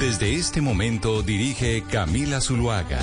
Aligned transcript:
Desde 0.00 0.34
este 0.34 0.60
momento 0.60 1.22
dirige 1.22 1.82
Camila 1.82 2.40
Zuluaga. 2.40 3.00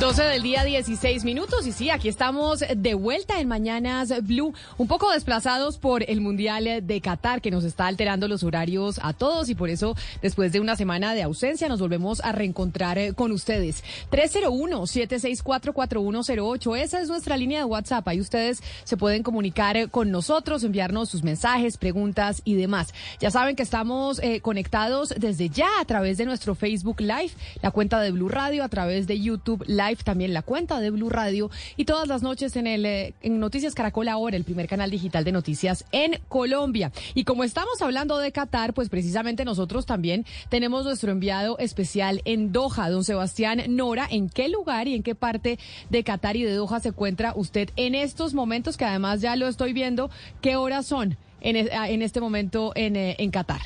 12 0.00 0.22
del 0.24 0.42
día, 0.42 0.62
16 0.62 1.24
minutos. 1.24 1.66
Y 1.66 1.72
sí, 1.72 1.88
aquí 1.88 2.08
estamos 2.08 2.62
de 2.76 2.92
vuelta 2.92 3.40
en 3.40 3.48
Mañanas 3.48 4.12
Blue, 4.26 4.52
un 4.76 4.88
poco 4.88 5.10
desplazados 5.10 5.78
por 5.78 6.04
el 6.08 6.20
Mundial 6.20 6.86
de 6.86 7.00
Qatar, 7.00 7.40
que 7.40 7.50
nos 7.50 7.64
está 7.64 7.86
alterando 7.86 8.28
los 8.28 8.42
horarios 8.42 9.00
a 9.02 9.14
todos. 9.14 9.48
Y 9.48 9.54
por 9.54 9.70
eso, 9.70 9.96
después 10.20 10.52
de 10.52 10.60
una 10.60 10.76
semana 10.76 11.14
de 11.14 11.22
ausencia, 11.22 11.66
nos 11.68 11.80
volvemos 11.80 12.20
a 12.20 12.32
reencontrar 12.32 12.98
eh, 12.98 13.14
con 13.14 13.32
ustedes. 13.32 13.82
301-764-4108. 14.10 16.76
Esa 16.76 17.00
es 17.00 17.08
nuestra 17.08 17.38
línea 17.38 17.60
de 17.60 17.64
WhatsApp. 17.64 18.06
Ahí 18.06 18.20
ustedes 18.20 18.62
se 18.84 18.98
pueden 18.98 19.22
comunicar 19.22 19.78
eh, 19.78 19.88
con 19.88 20.10
nosotros, 20.10 20.62
enviarnos 20.62 21.08
sus 21.08 21.22
mensajes, 21.22 21.78
preguntas 21.78 22.42
y 22.44 22.52
demás. 22.54 22.92
Ya 23.18 23.30
saben 23.30 23.56
que 23.56 23.62
estamos 23.62 24.20
eh, 24.22 24.42
conectados 24.42 25.14
desde 25.16 25.48
ya 25.48 25.68
a 25.80 25.86
través 25.86 26.18
de 26.18 26.26
nuestro 26.26 26.54
Facebook 26.54 27.00
Live, 27.00 27.30
la 27.62 27.70
cuenta 27.70 27.98
de 28.00 28.10
Blue 28.10 28.28
Radio, 28.28 28.62
a 28.62 28.68
través 28.68 29.06
de 29.06 29.18
YouTube 29.18 29.64
Live 29.66 29.85
también 29.94 30.34
la 30.34 30.42
cuenta 30.42 30.80
de 30.80 30.90
Blue 30.90 31.08
Radio 31.08 31.50
y 31.76 31.84
todas 31.84 32.08
las 32.08 32.22
noches 32.22 32.56
en 32.56 32.66
el 32.66 32.84
eh, 32.84 33.14
Noticias 33.22 33.74
Caracol 33.74 34.08
ahora, 34.08 34.36
el 34.36 34.44
primer 34.44 34.66
canal 34.66 34.90
digital 34.90 35.24
de 35.24 35.32
noticias 35.32 35.84
en 35.92 36.20
Colombia. 36.28 36.92
Y 37.14 37.24
como 37.24 37.44
estamos 37.44 37.80
hablando 37.80 38.18
de 38.18 38.32
Qatar, 38.32 38.74
pues 38.74 38.88
precisamente 38.88 39.44
nosotros 39.44 39.86
también 39.86 40.24
tenemos 40.48 40.84
nuestro 40.84 41.12
enviado 41.12 41.58
especial 41.58 42.22
en 42.24 42.52
Doha, 42.52 42.90
don 42.90 43.04
Sebastián 43.04 43.62
Nora. 43.68 44.06
¿En 44.10 44.28
qué 44.28 44.48
lugar 44.48 44.88
y 44.88 44.94
en 44.94 45.02
qué 45.02 45.14
parte 45.14 45.58
de 45.90 46.04
Qatar 46.04 46.36
y 46.36 46.42
de 46.42 46.54
Doha 46.54 46.80
se 46.80 46.88
encuentra 46.88 47.32
usted 47.36 47.70
en 47.76 47.94
estos 47.94 48.34
momentos 48.34 48.76
que 48.76 48.84
además 48.84 49.20
ya 49.20 49.36
lo 49.36 49.46
estoy 49.46 49.72
viendo? 49.72 50.10
¿Qué 50.40 50.56
horas 50.56 50.86
son 50.86 51.16
en, 51.40 51.56
en 51.56 52.02
este 52.02 52.20
momento 52.20 52.72
en, 52.74 52.96
eh, 52.96 53.16
en 53.18 53.30
Qatar? 53.30 53.60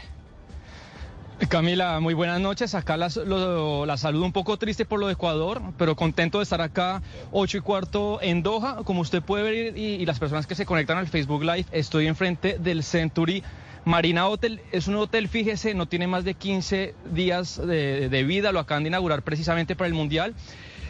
Camila, 1.49 1.99
muy 2.01 2.15
buenas 2.15 2.41
noches. 2.41 2.75
Acá 2.75 2.97
la, 2.97 3.09
saludo 3.09 4.25
un 4.25 4.33
poco 4.33 4.59
triste 4.59 4.85
por 4.85 5.01
lo 5.01 5.07
de 5.07 5.15
Ecuador, 5.15 5.63
pero 5.79 5.97
contento 5.97 6.39
de 6.39 6.45
estar 6.45 6.61
acá 6.61 7.03
ocho 7.33 7.57
y 7.57 7.61
cuarto 7.61 8.19
en 8.21 8.43
Doha. 8.43 8.85
Como 8.85 9.01
usted 9.01 9.23
puede 9.23 9.43
ver 9.43 9.79
y, 9.79 10.05
las 10.05 10.19
personas 10.19 10.47
que 10.47 10.55
se 10.55 10.67
conectan 10.67 10.99
al 10.99 11.09
Facebook 11.09 11.43
Live, 11.43 11.67
estoy 11.73 12.07
enfrente 12.07 12.59
del 12.59 12.83
Century 12.83 13.43
Marina 13.85 14.29
Hotel. 14.29 14.61
Es 14.71 14.87
un 14.87 14.97
hotel, 14.97 15.29
fíjese, 15.29 15.75
no 15.75 15.87
tiene 15.87 16.07
más 16.07 16.25
de 16.25 16.35
15 16.35 16.95
días 17.13 17.57
de, 17.57 18.25
vida, 18.27 18.53
lo 18.53 18.61
acaban 18.61 18.83
de 18.83 18.89
inaugurar 18.89 19.23
precisamente 19.23 19.75
para 19.75 19.89
el 19.89 19.95
Mundial. 19.95 20.35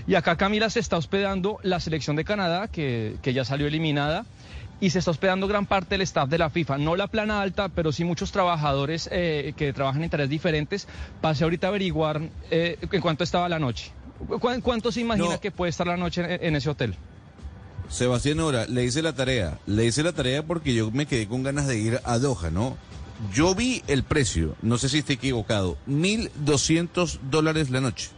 Y 0.06 0.16
acá 0.16 0.36
Camila 0.36 0.68
se 0.68 0.80
está 0.80 0.96
hospedando 0.96 1.58
la 1.62 1.78
selección 1.78 2.16
de 2.16 2.24
Canadá, 2.24 2.66
que, 2.68 3.16
que 3.22 3.32
ya 3.32 3.44
salió 3.44 3.68
eliminada 3.68 4.26
y 4.80 4.90
se 4.90 4.98
está 4.98 5.10
hospedando 5.10 5.46
gran 5.46 5.66
parte 5.66 5.94
del 5.94 6.02
staff 6.02 6.28
de 6.28 6.38
la 6.38 6.50
FIFA, 6.50 6.78
no 6.78 6.96
la 6.96 7.06
plana 7.06 7.42
alta, 7.42 7.68
pero 7.68 7.92
sí 7.92 8.04
muchos 8.04 8.32
trabajadores 8.32 9.08
eh, 9.12 9.52
que 9.56 9.72
trabajan 9.72 10.02
en 10.02 10.10
tareas 10.10 10.30
diferentes. 10.30 10.88
Pase 11.20 11.44
ahorita 11.44 11.66
a 11.66 11.70
averiguar 11.70 12.22
eh, 12.50 12.78
en 12.90 13.00
cuánto 13.00 13.24
estaba 13.24 13.48
la 13.48 13.58
noche. 13.58 13.92
¿Cuánto 14.62 14.92
se 14.92 15.00
imagina 15.00 15.38
que 15.38 15.50
puede 15.50 15.70
estar 15.70 15.86
la 15.86 15.96
noche 15.96 16.22
en, 16.46 16.54
ese 16.54 16.68
hotel? 16.68 16.94
Sebastián 17.88 18.40
Ora, 18.40 18.66
le 18.66 18.84
hice 18.84 19.00
la 19.00 19.14
tarea. 19.14 19.58
Le 19.66 19.86
hice 19.86 20.02
la 20.02 20.12
tarea 20.12 20.42
porque 20.42 20.74
yo 20.74 20.90
me 20.90 21.06
quedé 21.06 21.26
con 21.26 21.42
ganas 21.42 21.66
de 21.66 21.78
ir 21.78 22.00
a 22.04 22.18
Doha, 22.18 22.50
¿no? 22.50 22.76
Yo 23.32 23.54
vi 23.54 23.82
el 23.86 24.02
precio, 24.02 24.56
no 24.62 24.78
sé 24.78 24.88
si 24.88 24.98
estoy 24.98 25.16
equivocado, 25.16 25.76
1.200 25.88 27.18
dólares 27.30 27.70
la 27.70 27.80
noche. 27.80 28.10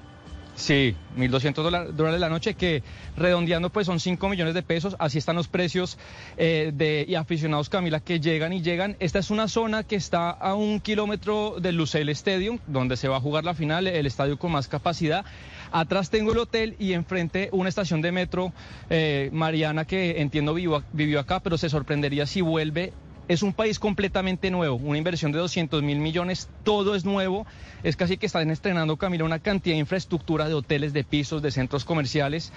Sí, 0.54 0.94
1.200 1.16 1.92
dólares 1.92 2.20
la 2.20 2.28
noche, 2.28 2.54
que 2.54 2.82
redondeando 3.16 3.70
pues 3.70 3.86
son 3.86 4.00
5 4.00 4.28
millones 4.28 4.54
de 4.54 4.62
pesos. 4.62 4.94
Así 4.98 5.18
están 5.18 5.36
los 5.36 5.48
precios 5.48 5.98
eh, 6.36 6.72
de 6.74 7.06
y 7.08 7.14
aficionados, 7.14 7.68
Camila, 7.68 8.00
que 8.00 8.20
llegan 8.20 8.52
y 8.52 8.60
llegan. 8.60 8.96
Esta 9.00 9.18
es 9.18 9.30
una 9.30 9.48
zona 9.48 9.82
que 9.82 9.96
está 9.96 10.30
a 10.30 10.54
un 10.54 10.80
kilómetro 10.80 11.56
del 11.58 11.76
Lucelle 11.76 12.12
Stadium, 12.12 12.58
donde 12.66 12.96
se 12.96 13.08
va 13.08 13.16
a 13.16 13.20
jugar 13.20 13.44
la 13.44 13.54
final, 13.54 13.86
el 13.86 14.06
estadio 14.06 14.38
con 14.38 14.52
más 14.52 14.68
capacidad. 14.68 15.24
Atrás 15.70 16.10
tengo 16.10 16.32
el 16.32 16.38
hotel 16.38 16.76
y 16.78 16.92
enfrente 16.92 17.48
una 17.52 17.70
estación 17.70 18.02
de 18.02 18.12
metro, 18.12 18.52
eh, 18.90 19.30
Mariana, 19.32 19.86
que 19.86 20.20
entiendo 20.20 20.52
vivió 20.52 21.18
acá, 21.18 21.40
pero 21.40 21.56
se 21.56 21.70
sorprendería 21.70 22.26
si 22.26 22.42
vuelve 22.42 22.92
es 23.28 23.42
un 23.42 23.52
país 23.52 23.78
completamente 23.78 24.50
nuevo, 24.50 24.76
una 24.76 24.98
inversión 24.98 25.32
de 25.32 25.38
200 25.38 25.82
mil 25.82 25.98
millones, 25.98 26.48
todo 26.64 26.94
es 26.94 27.04
nuevo. 27.04 27.46
Es 27.82 27.96
casi 27.96 28.16
que 28.16 28.26
están 28.26 28.50
estrenando, 28.50 28.96
Camila, 28.96 29.24
una 29.24 29.38
cantidad 29.38 29.74
de 29.74 29.80
infraestructura 29.80 30.48
de 30.48 30.54
hoteles, 30.54 30.92
de 30.92 31.04
pisos, 31.04 31.42
de 31.42 31.50
centros 31.50 31.84
comerciales. 31.84 32.52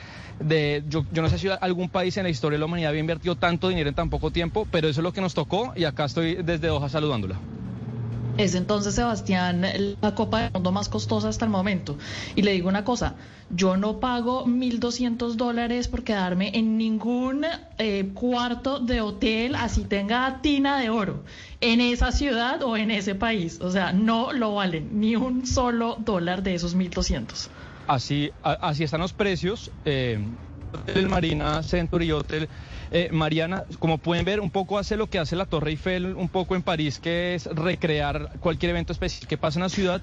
Yo 0.90 1.04
no 1.12 1.30
sé 1.30 1.40
si 1.40 1.48
algún 1.50 1.90
país 1.90 2.18
en 2.18 2.24
la 2.24 2.30
historia 2.30 2.56
de 2.56 2.59
la 2.59 2.66
humanidad 2.66 2.90
había 2.90 3.02
invertido 3.02 3.36
tanto 3.36 3.70
dinero 3.70 3.90
en 3.90 3.96
tan 3.96 4.09
poco 4.09 4.31
tiempo, 4.31 4.68
pero 4.72 4.88
eso 4.88 5.02
es 5.02 5.04
lo 5.04 5.14
que 5.14 5.22
nos 5.22 5.34
tocó 5.34 5.74
y 5.75 5.86
acá 5.86 6.06
estoy 6.06 6.36
desde 6.36 6.68
Doha 6.68 6.90
saludándola. 6.90 7.40
Es 8.38 8.53
entonces, 8.53 8.96
Sebastián, 8.96 9.66
la 10.01 10.13
Copa 10.13 10.41
del 10.41 10.51
Mundo 10.53 10.73
más 10.73 10.90
costosa 10.90 11.29
hasta 11.29 11.46
el 11.46 11.51
momento. 11.51 11.97
Y 12.35 12.41
le 12.41 12.51
digo 12.51 12.68
una 12.68 12.84
cosa, 12.84 13.16
yo 13.50 13.78
no 13.78 14.01
pago 14.01 14.46
1.200 14.46 15.35
dólares 15.35 15.88
por 15.88 16.03
quedarme 16.03 16.51
en 16.53 16.78
ningún 16.78 17.45
eh, 17.78 18.12
cuarto 18.13 18.79
de 18.79 19.00
hotel, 19.00 19.56
así 19.56 19.85
tenga 19.85 20.41
tina 20.41 20.78
de 20.79 20.90
oro, 20.90 21.24
en 21.62 21.79
esa 21.79 22.12
ciudad 22.12 22.62
o 22.63 22.75
en 22.75 22.91
ese 22.91 23.16
país. 23.16 23.62
O 23.62 23.72
sea, 23.72 23.94
no 23.94 24.34
lo 24.34 24.56
valen 24.56 25.00
ni 25.00 25.16
un 25.16 25.47
solo 25.47 25.95
dólar 25.97 26.44
de 26.44 26.56
esos 26.56 26.75
1.200. 26.75 27.47
Así, 27.88 28.31
así 28.44 28.84
están 28.84 29.00
los 29.00 29.13
precios. 29.13 29.72
Eh, 29.85 30.19
el 30.88 31.07
Marina 31.07 31.63
Century 31.63 32.12
Hotel 32.12 32.50
eh, 32.91 33.09
Mariana, 33.12 33.63
como 33.79 33.97
pueden 33.97 34.25
ver, 34.25 34.40
un 34.40 34.51
poco 34.51 34.78
hace 34.78 34.97
lo 34.97 35.07
que 35.07 35.19
hace 35.19 35.35
la 35.35 35.46
Torre 35.46 35.72
Eiffel 35.72 36.16
un 36.16 36.29
poco 36.29 36.56
en 36.56 36.62
París, 36.62 37.00
que 37.00 37.35
es 37.35 37.46
recrear 37.46 38.31
cualquier 38.40 38.72
evento 38.72 38.94
especial 38.94 39.28
que 39.28 39.38
pasa 39.38 39.59
en 39.59 39.63
la 39.63 39.69
ciudad. 39.69 40.01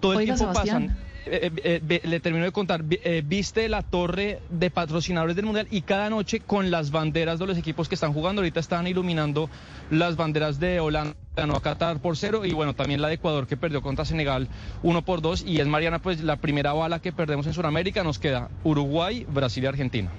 Todo 0.00 0.18
el 0.18 0.24
tiempo 0.24 0.52
pasan. 0.52 0.96
Eh, 1.28 1.50
eh, 1.64 2.00
le 2.04 2.20
termino 2.20 2.44
de 2.44 2.52
contar, 2.52 2.84
viste 3.24 3.68
la 3.68 3.82
torre 3.82 4.38
de 4.48 4.70
patrocinadores 4.70 5.34
del 5.34 5.44
Mundial 5.44 5.66
y 5.72 5.82
cada 5.82 6.08
noche 6.08 6.38
con 6.38 6.70
las 6.70 6.92
banderas 6.92 7.40
de 7.40 7.46
los 7.46 7.58
equipos 7.58 7.88
que 7.88 7.96
están 7.96 8.12
jugando, 8.12 8.42
ahorita 8.42 8.60
están 8.60 8.86
iluminando 8.86 9.50
las 9.90 10.14
banderas 10.14 10.60
de 10.60 10.78
Holanda, 10.78 11.16
ganó 11.34 11.56
a 11.56 11.62
Qatar 11.62 11.98
por 11.98 12.16
cero 12.16 12.44
y 12.44 12.52
bueno, 12.52 12.74
también 12.74 13.02
la 13.02 13.08
de 13.08 13.14
Ecuador 13.14 13.48
que 13.48 13.56
perdió 13.56 13.82
contra 13.82 14.04
Senegal 14.04 14.46
uno 14.84 15.02
por 15.02 15.20
dos 15.20 15.42
y 15.44 15.60
es 15.60 15.66
Mariana 15.66 15.98
pues 15.98 16.20
la 16.22 16.36
primera 16.36 16.72
bala 16.72 17.00
que 17.00 17.10
perdemos 17.10 17.46
en 17.48 17.54
Sudamérica, 17.54 18.04
nos 18.04 18.20
queda 18.20 18.48
Uruguay, 18.62 19.26
Brasil 19.28 19.64
y 19.64 19.66
Argentina. 19.66 20.12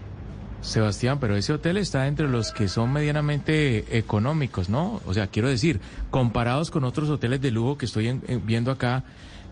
Sebastián, 0.61 1.19
pero 1.19 1.35
ese 1.35 1.53
hotel 1.53 1.77
está 1.77 2.07
entre 2.07 2.27
los 2.27 2.51
que 2.51 2.67
son 2.67 2.91
medianamente 2.91 3.97
económicos, 3.97 4.69
¿no? 4.69 5.01
O 5.05 5.13
sea, 5.13 5.27
quiero 5.27 5.49
decir, 5.49 5.79
comparados 6.09 6.71
con 6.71 6.83
otros 6.83 7.09
hoteles 7.09 7.41
de 7.41 7.51
lujo 7.51 7.77
que 7.77 7.85
estoy 7.85 8.19
viendo 8.43 8.71
acá, 8.71 9.03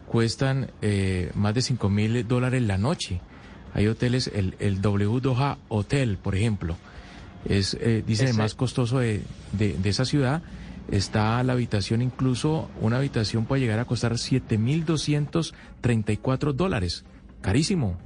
cuestan 0.08 0.72
eh, 0.82 1.32
más 1.36 1.54
de 1.54 1.62
5 1.62 1.90
mil 1.90 2.28
dólares 2.28 2.62
la 2.64 2.78
noche. 2.78 3.22
Hay 3.74 3.88
hoteles, 3.88 4.32
el, 4.34 4.56
el 4.60 4.82
W 4.82 5.20
Doha 5.22 5.58
Hotel, 5.68 6.18
por 6.18 6.36
ejemplo, 6.36 6.78
es, 7.46 7.78
eh, 7.80 8.04
dice, 8.06 8.30
el 8.30 8.36
más 8.36 8.56
costoso 8.56 9.00
de, 9.00 9.22
de, 9.52 9.74
de, 9.74 9.90
esa 9.90 10.06
ciudad. 10.06 10.42
Está 10.90 11.44
la 11.44 11.54
habitación, 11.54 12.02
incluso 12.02 12.70
una 12.80 12.98
habitación 12.98 13.46
puede 13.46 13.62
llegar 13.62 13.80
a 13.80 13.86
costar 13.86 14.14
7.234 14.14 16.54
dólares. 16.54 17.06
Carísimo. 17.42 17.98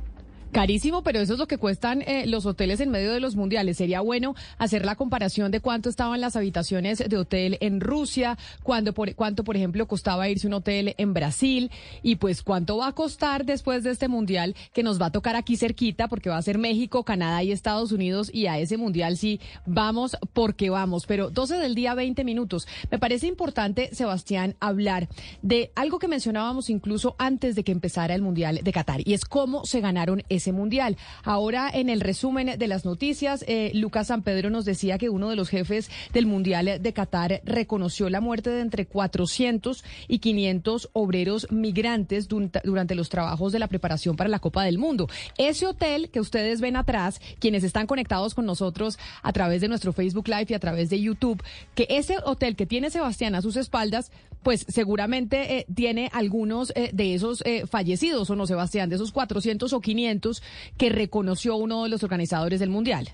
Carísimo, 0.51 1.03
pero 1.03 1.19
eso 1.19 1.33
es 1.33 1.39
lo 1.39 1.47
que 1.47 1.59
cuestan 1.59 2.01
eh, 2.01 2.25
los 2.25 2.47
hoteles 2.47 2.79
en 2.79 2.89
medio 2.89 3.13
de 3.13 3.19
los 3.19 3.35
mundiales. 3.35 3.77
Sería 3.77 4.01
bueno 4.01 4.33
hacer 4.57 4.83
la 4.83 4.95
comparación 4.95 5.51
de 5.51 5.59
cuánto 5.59 5.89
estaban 5.89 6.21
las 6.21 6.35
habitaciones 6.35 6.97
de 6.97 7.17
hotel 7.17 7.57
en 7.61 7.79
Rusia, 7.79 8.35
cuánto 8.63 8.93
por, 8.93 9.13
cuánto, 9.13 9.43
por 9.43 9.55
ejemplo, 9.55 9.87
costaba 9.87 10.27
irse 10.27 10.47
un 10.47 10.53
hotel 10.53 10.95
en 10.97 11.13
Brasil 11.13 11.69
y 12.01 12.15
pues 12.15 12.41
cuánto 12.41 12.77
va 12.77 12.87
a 12.87 12.91
costar 12.93 13.45
después 13.45 13.83
de 13.83 13.91
este 13.91 14.07
mundial 14.07 14.55
que 14.73 14.81
nos 14.81 14.99
va 14.99 15.07
a 15.07 15.11
tocar 15.11 15.35
aquí 15.35 15.55
cerquita 15.55 16.07
porque 16.07 16.31
va 16.31 16.37
a 16.37 16.41
ser 16.41 16.57
México, 16.57 17.03
Canadá 17.03 17.43
y 17.43 17.51
Estados 17.51 17.91
Unidos 17.91 18.31
y 18.33 18.47
a 18.47 18.57
ese 18.57 18.77
mundial 18.77 19.17
sí 19.17 19.39
vamos 19.67 20.17
porque 20.33 20.71
vamos. 20.71 21.05
Pero 21.05 21.29
12 21.29 21.57
del 21.57 21.75
día, 21.75 21.93
20 21.93 22.23
minutos. 22.23 22.67
Me 22.89 22.97
parece 22.97 23.27
importante, 23.27 23.93
Sebastián, 23.93 24.55
hablar 24.59 25.09
de 25.43 25.71
algo 25.75 25.99
que 25.99 26.07
mencionábamos 26.07 26.71
incluso 26.71 27.15
antes 27.19 27.53
de 27.55 27.63
que 27.63 27.71
empezara 27.71 28.15
el 28.15 28.23
mundial 28.23 28.61
de 28.63 28.71
Qatar 28.71 29.07
y 29.07 29.13
es 29.13 29.25
cómo 29.25 29.65
se 29.65 29.79
ganaron 29.79 30.23
ese 30.39 30.51
mundial. 30.51 30.97
Ahora, 31.23 31.69
en 31.71 31.89
el 31.89 32.01
resumen 32.01 32.57
de 32.57 32.67
las 32.67 32.85
noticias, 32.85 33.45
eh, 33.47 33.71
Lucas 33.75 34.07
San 34.07 34.23
Pedro 34.23 34.49
nos 34.49 34.65
decía 34.65 34.97
que 34.97 35.09
uno 35.09 35.29
de 35.29 35.35
los 35.35 35.49
jefes 35.49 35.91
del 36.13 36.25
mundial 36.25 36.79
de 36.81 36.93
Qatar 36.93 37.41
reconoció 37.45 38.09
la 38.09 38.21
muerte 38.21 38.49
de 38.49 38.61
entre 38.61 38.85
400 38.85 39.83
y 40.07 40.19
500 40.19 40.89
obreros 40.93 41.47
migrantes 41.51 42.27
durante 42.27 42.95
los 42.95 43.09
trabajos 43.09 43.51
de 43.51 43.59
la 43.59 43.67
preparación 43.67 44.15
para 44.15 44.29
la 44.29 44.39
Copa 44.39 44.63
del 44.63 44.77
Mundo. 44.77 45.07
Ese 45.37 45.67
hotel 45.67 46.09
que 46.09 46.19
ustedes 46.19 46.61
ven 46.61 46.75
atrás, 46.75 47.21
quienes 47.39 47.63
están 47.63 47.85
conectados 47.85 48.33
con 48.33 48.45
nosotros 48.45 48.97
a 49.21 49.33
través 49.33 49.61
de 49.61 49.67
nuestro 49.67 49.93
Facebook 49.93 50.27
Live 50.27 50.47
y 50.49 50.53
a 50.53 50.59
través 50.59 50.89
de 50.89 51.01
YouTube, 51.01 51.43
que 51.75 51.85
ese 51.89 52.17
hotel 52.23 52.55
que 52.55 52.65
tiene 52.65 52.89
Sebastián 52.89 53.35
a 53.35 53.41
sus 53.41 53.57
espaldas, 53.57 54.11
pues 54.41 54.65
seguramente 54.69 55.57
eh, 55.57 55.65
tiene 55.73 56.09
algunos 56.13 56.71
eh, 56.75 56.91
de 56.93 57.13
esos 57.13 57.43
fallecidos, 57.69 58.29
¿o 58.29 58.35
no, 58.35 58.47
Sebastián? 58.47 58.89
De 58.89 58.95
esos 58.95 59.11
400 59.11 59.73
o 59.73 59.81
500 59.81 60.28
que 60.77 60.89
reconoció 60.89 61.55
uno 61.55 61.83
de 61.83 61.89
los 61.89 62.03
organizadores 62.03 62.59
del 62.59 62.69
Mundial. 62.69 63.09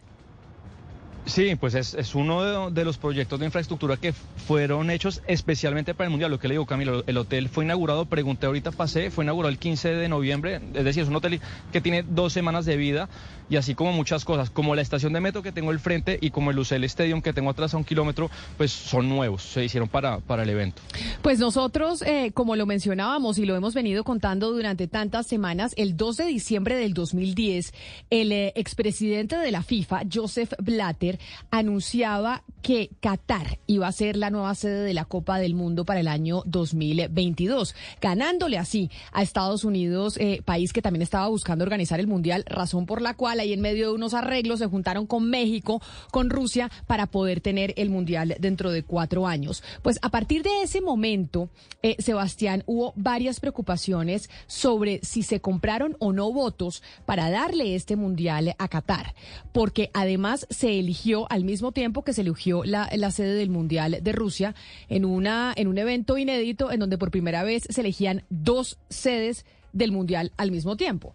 Sí, 1.25 1.55
pues 1.55 1.73
es, 1.73 1.95
es 1.95 2.13
uno 2.13 2.69
de, 2.69 2.85
los 2.85 2.97
proyectos 2.97 3.39
de 3.39 3.47
infraestructura 3.47 3.97
que 3.97 4.13
fueron 4.13 4.91
hechos 4.91 5.23
especialmente 5.27 5.95
para 5.95 6.05
el 6.05 6.11
Mundial. 6.11 6.29
Lo 6.29 6.39
que 6.39 6.47
le 6.47 6.53
digo, 6.53 6.67
Camilo, 6.67 7.03
el 7.07 7.17
hotel 7.17 7.49
fue 7.49 7.65
inaugurado, 7.65 8.05
pregunté 8.05 8.45
ahorita, 8.45 8.71
pasé, 8.71 9.09
fue 9.09 9.25
inaugurado 9.25 9.49
el 9.49 9.57
15 9.57 9.89
de 9.89 10.07
noviembre, 10.07 10.61
es 10.73 10.83
decir, 10.83 11.01
es 11.01 11.09
un 11.09 11.15
hotel 11.15 11.41
que 11.71 11.81
tiene 11.81 12.03
dos 12.03 12.31
semanas 12.31 12.65
de 12.65 12.77
vida 12.77 13.09
y 13.49 13.57
así 13.57 13.75
como 13.75 13.91
muchas 13.91 14.25
cosas, 14.25 14.49
como 14.49 14.75
la 14.75 14.81
estación 14.81 15.13
de 15.13 15.19
metro 15.19 15.41
que 15.41 15.51
tengo 15.51 15.71
al 15.71 15.79
frente 15.79 16.17
y 16.21 16.31
como 16.31 16.51
el 16.51 16.55
Lucel 16.55 16.83
Stadium 16.83 17.21
que 17.21 17.33
tengo 17.33 17.49
atrás 17.49 17.73
a 17.73 17.77
un 17.77 17.83
kilómetro, 17.83 18.29
pues 18.57 18.71
son 18.71 19.09
nuevos, 19.09 19.43
se 19.43 19.63
hicieron 19.63 19.89
para, 19.89 20.19
para 20.19 20.43
el 20.43 20.49
evento. 20.49 20.81
Pues 21.21 21.39
nosotros, 21.39 22.01
eh, 22.03 22.31
como 22.33 22.55
lo 22.55 22.65
mencionábamos 22.65 23.37
y 23.37 23.45
lo 23.45 23.55
hemos 23.55 23.73
venido 23.73 24.03
contando 24.03 24.51
durante 24.51 24.87
tantas 24.87 25.27
semanas, 25.27 25.73
el 25.77 25.97
2 25.97 26.17
de 26.17 26.25
diciembre 26.25 26.75
del 26.75 26.93
2010, 26.93 27.73
el 28.09 28.31
eh, 28.31 28.53
expresidente 28.55 29.37
de 29.37 29.51
la 29.51 29.63
FIFA, 29.63 30.01
Joseph 30.11 30.53
Blatter, 30.59 31.14
anunciaba 31.51 32.43
que 32.61 32.89
Qatar 32.99 33.59
iba 33.67 33.87
a 33.87 33.91
ser 33.91 34.17
la 34.17 34.31
nueva 34.31 34.55
sede 34.55 34.83
de 34.83 34.95
la 34.95 35.05
Copa 35.05 35.37
del 35.37 35.53
Mundo 35.53 35.85
para 35.85 35.99
el 35.99 36.07
año 36.07 36.41
2022, 36.47 37.75
ganándole 38.01 38.57
así 38.57 38.89
a 39.11 39.21
Estados 39.21 39.63
Unidos, 39.63 40.17
eh, 40.17 40.41
país 40.43 40.73
que 40.73 40.81
también 40.81 41.03
estaba 41.03 41.27
buscando 41.27 41.63
organizar 41.63 41.99
el 41.99 42.07
Mundial, 42.07 42.43
razón 42.47 42.87
por 42.87 43.03
la 43.03 43.13
cual 43.13 43.39
ahí 43.39 43.53
en 43.53 43.61
medio 43.61 43.89
de 43.89 43.93
unos 43.93 44.15
arreglos 44.15 44.59
se 44.59 44.65
juntaron 44.65 45.05
con 45.05 45.29
México, 45.29 45.79
con 46.09 46.31
Rusia, 46.31 46.71
para 46.87 47.05
poder 47.05 47.39
tener 47.39 47.73
el 47.77 47.91
Mundial 47.91 48.35
dentro 48.39 48.71
de 48.71 48.81
cuatro 48.81 49.27
años. 49.27 49.61
Pues 49.83 49.99
a 50.01 50.09
partir 50.09 50.41
de 50.41 50.63
ese 50.63 50.81
momento, 50.81 51.49
eh, 51.83 51.95
Sebastián, 51.99 52.63
hubo 52.65 52.93
varias 52.95 53.39
preocupaciones 53.39 54.29
sobre 54.47 55.01
si 55.03 55.21
se 55.21 55.39
compraron 55.39 55.97
o 55.99 56.13
no 56.13 56.31
votos 56.33 56.81
para 57.05 57.29
darle 57.29 57.75
este 57.75 57.95
Mundial 57.95 58.55
a 58.57 58.67
Qatar, 58.67 59.13
porque 59.51 59.91
además 59.93 60.47
se 60.49 60.79
eligió 60.79 61.04
al 61.29 61.43
mismo 61.43 61.71
tiempo 61.71 62.03
que 62.03 62.13
se 62.13 62.21
eligió 62.21 62.63
la, 62.63 62.89
la 62.95 63.11
sede 63.11 63.35
del 63.35 63.49
Mundial 63.49 63.99
de 64.01 64.11
Rusia 64.11 64.55
en, 64.89 65.05
una, 65.05 65.53
en 65.55 65.67
un 65.67 65.77
evento 65.77 66.17
inédito 66.17 66.71
en 66.71 66.79
donde 66.79 66.97
por 66.97 67.11
primera 67.11 67.43
vez 67.43 67.63
se 67.69 67.81
elegían 67.81 68.23
dos 68.29 68.79
sedes 68.89 69.45
del 69.73 69.91
Mundial 69.91 70.31
al 70.37 70.51
mismo 70.51 70.75
tiempo. 70.75 71.13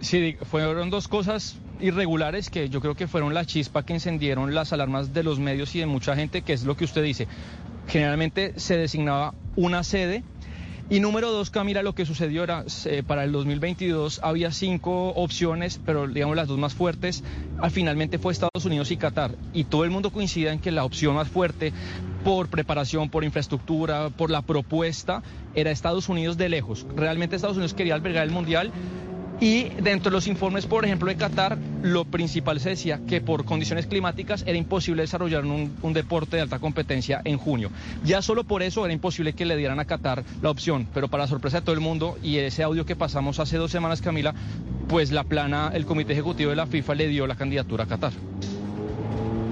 Sí, 0.00 0.36
fueron 0.42 0.90
dos 0.90 1.08
cosas 1.08 1.56
irregulares 1.80 2.50
que 2.50 2.68
yo 2.68 2.80
creo 2.80 2.94
que 2.94 3.06
fueron 3.06 3.34
la 3.34 3.44
chispa 3.44 3.84
que 3.84 3.94
encendieron 3.94 4.54
las 4.54 4.72
alarmas 4.72 5.12
de 5.12 5.22
los 5.22 5.38
medios 5.38 5.74
y 5.74 5.80
de 5.80 5.86
mucha 5.86 6.14
gente, 6.16 6.42
que 6.42 6.52
es 6.52 6.64
lo 6.64 6.76
que 6.76 6.84
usted 6.84 7.02
dice. 7.02 7.26
Generalmente 7.88 8.54
se 8.56 8.76
designaba 8.76 9.34
una 9.56 9.82
sede 9.82 10.22
y 10.90 10.98
número 10.98 11.30
dos, 11.30 11.50
Camila, 11.50 11.84
lo 11.84 11.94
que 11.94 12.04
sucedió 12.04 12.42
era, 12.42 12.64
eh, 12.84 13.04
para 13.06 13.22
el 13.22 13.30
2022 13.30 14.18
había 14.24 14.50
cinco 14.50 15.10
opciones, 15.10 15.80
pero 15.86 16.08
digamos 16.08 16.34
las 16.34 16.48
dos 16.48 16.58
más 16.58 16.74
fuertes, 16.74 17.22
al 17.60 17.70
finalmente 17.70 18.18
fue 18.18 18.32
Estados 18.32 18.64
Unidos 18.64 18.90
y 18.90 18.96
Qatar. 18.96 19.36
Y 19.54 19.64
todo 19.64 19.84
el 19.84 19.90
mundo 19.90 20.10
coincide 20.10 20.50
en 20.50 20.58
que 20.58 20.72
la 20.72 20.84
opción 20.84 21.14
más 21.14 21.28
fuerte 21.28 21.72
por 22.24 22.48
preparación, 22.48 23.08
por 23.08 23.22
infraestructura, 23.22 24.10
por 24.10 24.30
la 24.30 24.42
propuesta, 24.42 25.22
era 25.54 25.70
Estados 25.70 26.08
Unidos 26.08 26.36
de 26.36 26.48
lejos. 26.48 26.84
Realmente 26.96 27.36
Estados 27.36 27.56
Unidos 27.56 27.72
quería 27.72 27.94
albergar 27.94 28.24
el 28.24 28.32
Mundial 28.32 28.72
y 29.40 29.70
dentro 29.80 30.10
de 30.10 30.16
los 30.16 30.26
informes, 30.26 30.66
por 30.66 30.84
ejemplo, 30.84 31.08
de 31.08 31.16
Qatar, 31.16 31.56
lo 31.82 32.04
principal 32.04 32.60
se 32.60 32.70
decía 32.70 33.00
que 33.08 33.22
por 33.22 33.46
condiciones 33.46 33.86
climáticas 33.86 34.44
era 34.46 34.58
imposible 34.58 35.02
desarrollar 35.02 35.44
un, 35.46 35.92
deporte 35.94 36.36
de 36.36 36.42
alta 36.42 36.58
competencia 36.58 37.22
en 37.24 37.38
junio. 37.38 37.70
Ya 38.04 38.20
solo 38.20 38.44
por 38.44 38.62
eso 38.62 38.84
era 38.84 38.92
imposible 38.92 39.32
que 39.32 39.46
le 39.46 39.56
dieran 39.56 39.80
a 39.80 39.86
Qatar 39.86 40.24
la 40.42 40.50
opción, 40.50 40.86
pero 40.92 41.08
para 41.08 41.26
sorpresa 41.26 41.60
de 41.60 41.64
todo 41.64 41.74
el 41.74 41.80
mundo, 41.80 42.18
y 42.22 42.36
ese 42.36 42.62
audio 42.62 42.84
que 42.84 42.96
pasamos 42.96 43.40
hace 43.40 43.56
dos 43.56 43.70
semanas, 43.70 44.02
Camila, 44.02 44.34
pues 44.88 45.10
la 45.10 45.24
plana, 45.24 45.70
el 45.74 45.86
Comité 45.86 46.12
Ejecutivo 46.12 46.50
de 46.50 46.56
la 46.56 46.66
FIFA 46.66 46.94
le 46.94 47.08
dio 47.08 47.26
la 47.26 47.34
candidatura 47.34 47.84
a 47.84 47.86
Qatar. 47.86 48.12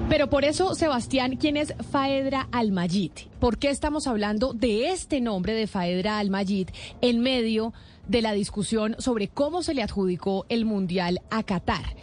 Pero 0.09 0.27
por 0.27 0.43
eso, 0.43 0.73
Sebastián, 0.73 1.35
¿quién 1.35 1.55
es 1.55 1.73
Faedra 1.91 2.47
Almayit? 2.51 3.27
¿Por 3.39 3.59
qué 3.59 3.69
estamos 3.69 4.07
hablando 4.07 4.53
de 4.53 4.89
este 4.89 5.21
nombre 5.21 5.53
de 5.53 5.67
Faedra 5.67 6.17
Almayit 6.17 6.71
en 7.01 7.19
medio 7.19 7.73
de 8.09 8.21
la 8.21 8.33
discusión 8.33 8.95
sobre 8.99 9.29
cómo 9.29 9.63
se 9.63 9.73
le 9.73 9.83
adjudicó 9.83 10.45
el 10.49 10.65
Mundial 10.65 11.21
a 11.29 11.43
Qatar? 11.43 11.95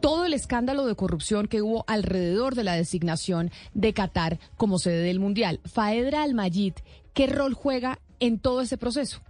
todo 0.00 0.26
el 0.26 0.32
escándalo 0.32 0.86
de 0.86 0.94
corrupción 0.94 1.48
que 1.48 1.60
hubo 1.60 1.84
alrededor 1.88 2.54
de 2.54 2.62
la 2.62 2.74
designación 2.74 3.50
de 3.74 3.92
Qatar 3.92 4.38
como 4.56 4.78
sede 4.78 5.02
del 5.02 5.18
Mundial. 5.18 5.60
Faedra 5.64 6.22
Almayit, 6.22 6.78
¿qué 7.14 7.26
rol 7.26 7.52
juega 7.52 7.98
en 8.20 8.38
todo 8.38 8.60
ese 8.60 8.78
proceso? 8.78 9.20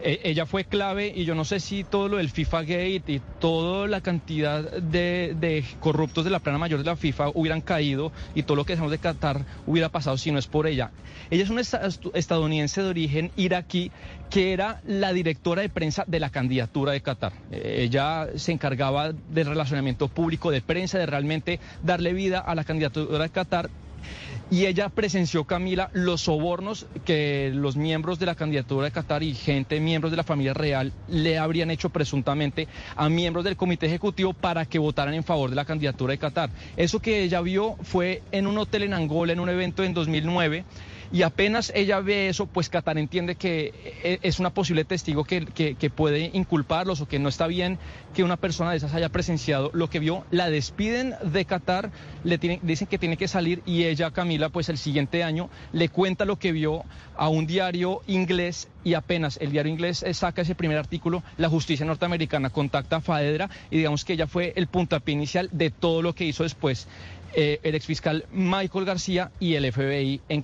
Eh, 0.00 0.20
ella 0.24 0.46
fue 0.46 0.64
clave 0.64 1.12
y 1.14 1.24
yo 1.24 1.34
no 1.34 1.44
sé 1.44 1.58
si 1.58 1.82
todo 1.82 2.08
lo 2.08 2.18
del 2.18 2.30
FIFA 2.30 2.62
Gate 2.62 3.02
y 3.08 3.20
toda 3.40 3.88
la 3.88 4.00
cantidad 4.00 4.62
de, 4.62 5.64
corruptos 5.80 6.24
de 6.24 6.30
la 6.30 6.38
plana 6.38 6.58
mayor 6.58 6.78
de 6.78 6.84
la 6.84 6.96
FIFA 6.96 7.30
hubieran 7.34 7.60
caído 7.60 8.12
y 8.34 8.44
todo 8.44 8.56
lo 8.56 8.64
que 8.64 8.74
dejamos 8.74 8.92
de 8.92 8.98
Qatar 8.98 9.44
hubiera 9.66 9.88
pasado 9.88 10.16
si 10.16 10.30
no 10.30 10.38
es 10.38 10.46
por 10.46 10.66
ella. 10.66 10.92
Ella 11.30 11.42
es 11.42 11.50
una 11.50 11.62
estadounidense 11.62 12.82
de 12.82 12.88
origen 12.88 13.30
iraquí 13.36 13.90
que 14.30 14.52
era 14.52 14.80
la 14.86 15.12
directora 15.12 15.62
de 15.62 15.68
prensa 15.68 16.04
de 16.06 16.20
la 16.20 16.30
candidatura 16.30 16.92
de 16.92 17.00
Qatar. 17.00 17.32
Eh, 17.50 17.78
ella 17.80 18.28
se 18.36 18.52
encargaba 18.52 19.12
del 19.12 19.46
relacionamiento 19.46 20.08
público 20.08 20.50
de 20.50 20.60
prensa, 20.60 20.98
de 20.98 21.06
realmente 21.06 21.58
darle 21.82 22.12
vida 22.12 22.38
a 22.38 22.54
la 22.54 22.64
candidatura 22.64 23.24
de 23.24 23.30
Qatar 23.30 23.68
y 24.50 24.66
ella 24.66 24.88
presenció, 24.88 25.44
Camila, 25.44 25.90
los 25.92 26.22
sobornos 26.22 26.86
que 27.04 27.50
los 27.54 27.76
miembros 27.76 28.18
de 28.18 28.26
la 28.26 28.34
candidatura 28.34 28.86
de 28.86 28.92
Qatar 28.92 29.22
y 29.22 29.34
gente, 29.34 29.78
miembros 29.80 30.10
de 30.10 30.16
la 30.16 30.22
familia 30.22 30.54
real, 30.54 30.92
le 31.08 31.38
habrían 31.38 31.70
hecho 31.70 31.90
presuntamente 31.90 32.66
a 32.96 33.08
miembros 33.08 33.44
del 33.44 33.56
comité 33.56 33.86
ejecutivo 33.86 34.32
para 34.32 34.64
que 34.64 34.78
votaran 34.78 35.14
en 35.14 35.24
favor 35.24 35.50
de 35.50 35.56
la 35.56 35.64
candidatura 35.64 36.12
de 36.12 36.18
Qatar. 36.18 36.50
Eso 36.76 37.00
que 37.00 37.22
ella 37.22 37.40
vio 37.42 37.76
fue 37.82 38.22
en 38.32 38.46
un 38.46 38.56
hotel 38.56 38.84
en 38.84 38.94
Angola, 38.94 39.32
en 39.32 39.40
un 39.40 39.48
evento 39.50 39.84
en 39.84 39.92
2009 39.92 40.64
y 41.12 41.22
apenas 41.22 41.72
ella 41.74 42.00
ve 42.00 42.28
eso, 42.28 42.46
pues 42.46 42.68
Qatar 42.68 42.98
entiende 42.98 43.34
que 43.34 43.72
eh, 44.02 44.18
es 44.22 44.38
una 44.38 44.50
posible 44.50 44.84
testigo 44.84 45.24
que, 45.24 45.46
que, 45.46 45.90
puede 45.90 46.30
inculparlos 46.34 47.00
o 47.00 47.08
que 47.08 47.18
no 47.18 47.28
está 47.28 47.46
bien 47.46 47.78
que 48.14 48.22
una 48.22 48.36
persona 48.36 48.72
de 48.72 48.76
esas 48.76 48.94
haya 48.94 49.08
presenciado 49.08 49.70
lo 49.72 49.88
que 49.88 50.00
vio. 50.00 50.24
La 50.30 50.50
despiden 50.50 51.14
de 51.22 51.44
Qatar, 51.44 51.90
le 52.24 52.38
dicen 52.62 52.86
que 52.86 52.98
tiene 52.98 53.16
que 53.16 53.28
salir 53.28 53.62
y 53.64 53.84
ella, 53.84 54.10
Camila, 54.10 54.50
pues 54.50 54.68
el 54.68 54.78
siguiente 54.78 55.24
año 55.24 55.48
le 55.72 55.88
cuenta 55.88 56.24
lo 56.24 56.36
que 56.36 56.52
vio 56.52 56.84
a 57.16 57.28
un 57.28 57.46
diario 57.46 58.02
inglés 58.06 58.68
y 58.84 58.94
apenas 58.94 59.38
el 59.40 59.50
diario 59.50 59.72
inglés 59.72 60.04
saca 60.12 60.42
ese 60.42 60.54
primer 60.54 60.78
artículo, 60.78 61.22
la 61.36 61.48
justicia 61.48 61.84
norteamericana 61.84 62.50
contacta 62.50 62.96
a 62.96 63.00
Faedra 63.00 63.50
y 63.70 63.78
digamos 63.78 64.04
que 64.04 64.12
ella 64.14 64.26
fue 64.26 64.52
el 64.56 64.66
puntapié 64.66 65.14
inicial 65.14 65.48
de 65.52 65.70
todo 65.70 66.02
lo 66.02 66.14
que 66.14 66.24
hizo 66.24 66.42
después 66.42 66.86
eh, 67.34 67.60
el 67.62 67.74
exfiscal 67.74 68.24
Michael 68.32 68.84
García 68.84 69.30
y 69.38 69.54
el 69.54 69.70
FBI 69.70 70.20
en, 70.28 70.42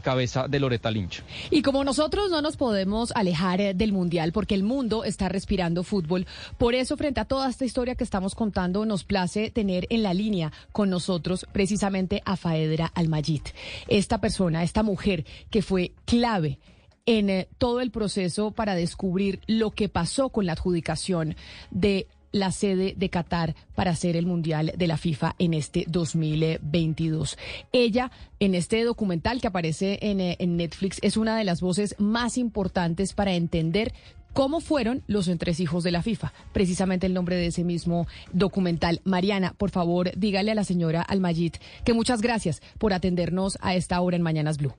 cabeza 0.00 0.48
de 0.48 0.60
Loretta 0.60 0.90
Lynch. 0.90 1.22
Y 1.50 1.62
como 1.62 1.84
nosotros 1.84 2.30
no 2.30 2.42
nos 2.42 2.56
podemos 2.56 3.12
alejar 3.14 3.60
eh, 3.60 3.74
del 3.74 3.92
Mundial 3.92 4.32
porque 4.32 4.54
el 4.54 4.62
mundo 4.62 5.04
está 5.04 5.28
respirando 5.28 5.84
fútbol, 5.84 6.26
por 6.58 6.74
eso 6.74 6.96
frente 6.96 7.20
a 7.20 7.24
toda 7.24 7.48
esta 7.48 7.64
historia 7.64 7.94
que 7.94 8.04
estamos 8.04 8.34
contando, 8.34 8.84
nos 8.86 9.04
place 9.04 9.50
tener 9.50 9.86
en 9.90 10.02
la 10.02 10.14
línea 10.14 10.52
con 10.72 10.90
nosotros 10.90 11.46
precisamente 11.52 12.22
a 12.24 12.36
Faedra 12.36 12.90
Almayit, 12.94 13.50
esta 13.88 14.20
persona, 14.20 14.62
esta 14.62 14.82
mujer 14.82 15.24
que 15.50 15.62
fue 15.62 15.92
clave 16.04 16.58
en 17.06 17.30
eh, 17.30 17.48
todo 17.58 17.80
el 17.80 17.90
proceso 17.90 18.50
para 18.50 18.74
descubrir 18.74 19.40
lo 19.46 19.70
que 19.70 19.88
pasó 19.88 20.30
con 20.30 20.46
la 20.46 20.52
adjudicación 20.52 21.36
de 21.70 22.06
la 22.32 22.52
sede 22.52 22.94
de 22.96 23.08
Qatar 23.08 23.54
para 23.74 23.92
hacer 23.92 24.16
el 24.16 24.26
Mundial 24.26 24.72
de 24.76 24.86
la 24.86 24.96
FIFA 24.96 25.34
en 25.38 25.54
este 25.54 25.84
2022. 25.88 27.38
Ella, 27.72 28.10
en 28.38 28.54
este 28.54 28.84
documental 28.84 29.40
que 29.40 29.48
aparece 29.48 29.98
en, 30.02 30.20
eh, 30.20 30.36
en, 30.38 30.56
Netflix, 30.56 30.98
es 31.02 31.16
una 31.16 31.36
de 31.36 31.44
las 31.44 31.60
voces 31.60 31.94
más 31.98 32.38
importantes 32.38 33.12
para 33.12 33.32
entender 33.32 33.92
cómo 34.32 34.60
fueron 34.60 35.02
los 35.06 35.28
entresijos 35.28 35.82
de 35.84 35.90
la 35.90 36.02
FIFA. 36.02 36.32
Precisamente 36.52 37.06
el 37.06 37.14
nombre 37.14 37.36
de 37.36 37.46
ese 37.46 37.64
mismo 37.64 38.06
documental. 38.32 39.00
Mariana, 39.04 39.54
por 39.56 39.70
favor, 39.70 40.12
dígale 40.16 40.52
a 40.52 40.54
la 40.54 40.64
señora 40.64 41.02
Almayit 41.02 41.56
que 41.84 41.94
muchas 41.94 42.20
gracias 42.20 42.62
por 42.78 42.92
atendernos 42.92 43.58
a 43.60 43.74
esta 43.74 44.00
hora 44.00 44.16
en 44.16 44.22
Mañanas 44.22 44.58
Blue. 44.58 44.74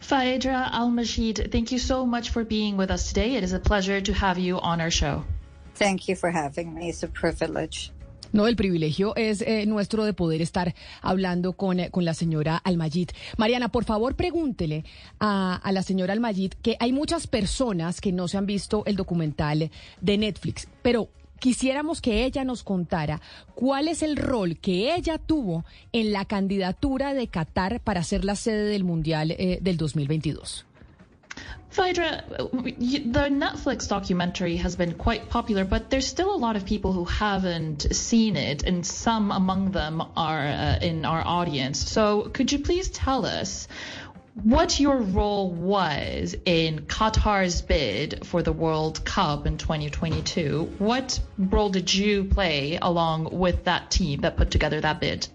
Faedra 0.00 0.68
Al-Majid, 0.68 1.50
thank 1.50 1.72
you 1.72 1.78
so 1.78 2.06
much 2.06 2.30
for 2.30 2.44
being 2.44 2.76
with 2.76 2.90
us 2.90 3.12
today. 3.12 3.36
It 3.36 3.42
is 3.42 3.52
a 3.52 3.58
pleasure 3.58 4.00
to 4.00 4.12
have 4.12 4.38
you 4.38 4.60
on 4.60 4.80
our 4.80 4.90
show. 4.90 5.24
Thank 5.78 6.08
you 6.08 6.16
for 6.16 6.30
having 6.30 6.74
me. 6.74 6.88
It's 6.88 7.02
a 7.02 7.08
privilege. 7.08 7.92
No, 8.34 8.48
el 8.48 8.56
privilegio 8.56 9.14
es 9.14 9.42
eh, 9.42 9.64
nuestro 9.64 10.04
de 10.04 10.12
poder 10.12 10.42
estar 10.42 10.74
hablando 11.02 11.52
con, 11.52 11.78
eh, 11.78 11.90
con 11.90 12.04
la 12.04 12.14
señora 12.14 12.56
Almayit. 12.56 13.12
Mariana, 13.36 13.68
por 13.68 13.84
favor, 13.84 14.16
pregúntele 14.16 14.84
a, 15.20 15.54
a, 15.54 15.70
la 15.70 15.84
señora 15.84 16.14
Almayit 16.14 16.56
que 16.56 16.76
hay 16.80 16.92
muchas 16.92 17.28
personas 17.28 18.00
que 18.00 18.10
no 18.10 18.26
se 18.26 18.36
han 18.36 18.44
visto 18.44 18.82
el 18.86 18.96
documental 18.96 19.70
de 20.00 20.18
Netflix, 20.18 20.66
pero 20.82 21.10
quisiéramos 21.38 22.00
que 22.00 22.24
ella 22.24 22.42
nos 22.42 22.64
contara 22.64 23.20
cuál 23.54 23.86
es 23.86 24.02
el 24.02 24.16
rol 24.16 24.56
que 24.58 24.96
ella 24.96 25.18
tuvo 25.18 25.64
en 25.92 26.10
la 26.10 26.24
candidatura 26.24 27.14
de 27.14 27.28
Qatar 27.28 27.80
para 27.80 28.02
ser 28.02 28.24
la 28.24 28.34
sede 28.34 28.64
del 28.64 28.82
Mundial 28.82 29.30
eh, 29.30 29.58
del 29.62 29.76
2022. 29.76 30.66
Phaedra, 31.70 32.22
the 32.28 33.28
Netflix 33.32 33.88
documentary 33.88 34.56
has 34.58 34.76
been 34.76 34.94
quite 34.94 35.28
popular, 35.28 35.64
but 35.64 35.90
there's 35.90 36.06
still 36.06 36.32
a 36.32 36.38
lot 36.38 36.54
of 36.54 36.64
people 36.64 36.92
who 36.92 37.04
haven't 37.04 37.94
seen 37.96 38.36
it, 38.36 38.62
and 38.62 38.86
some 38.86 39.32
among 39.32 39.72
them 39.72 40.00
are 40.16 40.38
uh, 40.38 40.78
in 40.80 41.04
our 41.04 41.20
audience. 41.26 41.80
So, 41.80 42.22
could 42.22 42.52
you 42.52 42.60
please 42.60 42.90
tell 42.90 43.26
us 43.26 43.66
what 44.42 44.78
your 44.78 44.98
role 44.98 45.50
was 45.50 46.36
in 46.44 46.86
Qatar's 46.86 47.62
bid 47.62 48.24
for 48.24 48.42
the 48.42 48.52
World 48.52 49.04
Cup 49.04 49.46
in 49.46 49.58
2022? 49.58 50.74
What 50.78 51.18
role 51.38 51.70
did 51.70 51.92
you 51.92 52.24
play 52.24 52.78
along 52.80 53.36
with 53.36 53.64
that 53.64 53.90
team 53.90 54.20
that 54.20 54.36
put 54.36 54.50
together 54.50 54.80
that 54.80 55.00
bid? 55.00 55.26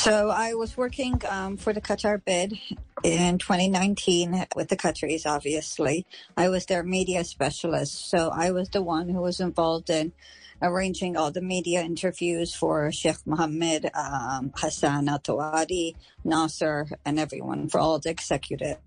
So 0.00 0.30
I 0.30 0.54
was 0.54 0.78
working 0.78 1.20
um, 1.28 1.58
for 1.58 1.74
the 1.74 1.80
Qatar 1.82 2.24
bid 2.24 2.58
in 3.04 3.36
2019 3.36 4.46
with 4.56 4.68
the 4.68 4.76
Qataris, 4.78 5.26
obviously. 5.26 6.06
I 6.38 6.48
was 6.48 6.64
their 6.64 6.82
media 6.82 7.22
specialist. 7.22 8.08
So 8.08 8.30
I 8.34 8.50
was 8.50 8.70
the 8.70 8.80
one 8.80 9.10
who 9.10 9.20
was 9.20 9.40
involved 9.40 9.90
in 9.90 10.14
arranging 10.62 11.18
all 11.18 11.30
the 11.30 11.42
media 11.42 11.82
interviews 11.82 12.54
for 12.54 12.90
Sheikh 12.90 13.26
Mohammed, 13.26 13.90
um, 13.92 14.54
Hassan 14.56 15.06
Al 15.06 15.18
Tawadi, 15.18 15.96
Nasser, 16.24 16.86
and 17.04 17.20
everyone 17.20 17.68
for 17.68 17.78
all 17.78 17.98
the 17.98 18.08
executive. 18.08 18.78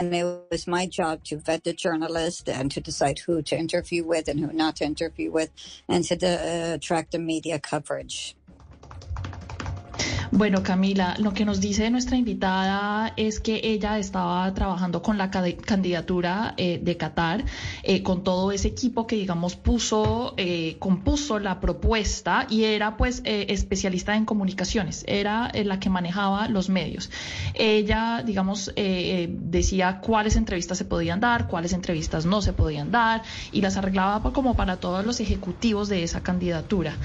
And 0.00 0.12
it 0.12 0.24
was 0.50 0.66
my 0.66 0.86
job 0.86 1.22
to 1.26 1.36
vet 1.36 1.62
the 1.62 1.72
journalist 1.72 2.48
and 2.48 2.68
to 2.72 2.80
decide 2.80 3.20
who 3.20 3.42
to 3.42 3.56
interview 3.56 4.04
with 4.04 4.26
and 4.26 4.40
who 4.40 4.52
not 4.52 4.74
to 4.76 4.84
interview 4.84 5.30
with 5.30 5.50
and 5.88 6.02
to 6.06 6.16
uh, 6.16 6.74
attract 6.74 7.12
the 7.12 7.20
media 7.20 7.60
coverage. 7.60 8.34
Bueno, 10.30 10.62
Camila, 10.62 11.14
lo 11.18 11.32
que 11.32 11.46
nos 11.46 11.58
dice 11.58 11.88
nuestra 11.90 12.18
invitada 12.18 13.14
es 13.16 13.40
que 13.40 13.62
ella 13.64 13.98
estaba 13.98 14.52
trabajando 14.52 15.00
con 15.00 15.16
la 15.16 15.30
candidatura 15.30 16.52
eh, 16.58 16.78
de 16.82 16.96
Qatar, 16.98 17.46
eh, 17.82 18.02
con 18.02 18.22
todo 18.22 18.52
ese 18.52 18.68
equipo 18.68 19.06
que, 19.06 19.16
digamos, 19.16 19.56
puso, 19.56 20.34
eh, 20.36 20.76
compuso 20.80 21.38
la 21.38 21.60
propuesta 21.60 22.46
y 22.50 22.64
era, 22.64 22.98
pues, 22.98 23.22
especialista 23.24 24.16
en 24.16 24.26
comunicaciones, 24.26 25.02
era 25.08 25.50
la 25.64 25.80
que 25.80 25.88
manejaba 25.88 26.48
los 26.48 26.68
medios. 26.68 27.10
Ella, 27.54 28.22
digamos, 28.24 28.70
decía 28.74 30.00
cuáles 30.00 30.36
entrevistas 30.36 30.76
se 30.76 30.84
podían 30.84 31.20
dar, 31.20 31.48
cuáles 31.48 31.72
entrevistas 31.72 32.26
no 32.26 32.42
se 32.42 32.52
podían 32.52 32.90
dar 32.90 33.22
y 33.50 33.62
las 33.62 33.76
arreglaba 33.76 34.32
como 34.32 34.54
para 34.54 34.76
todos 34.76 35.06
los 35.06 35.20
ejecutivos 35.20 35.88
de 35.88 36.02
esa 36.02 36.22
candidatura, 36.22 36.96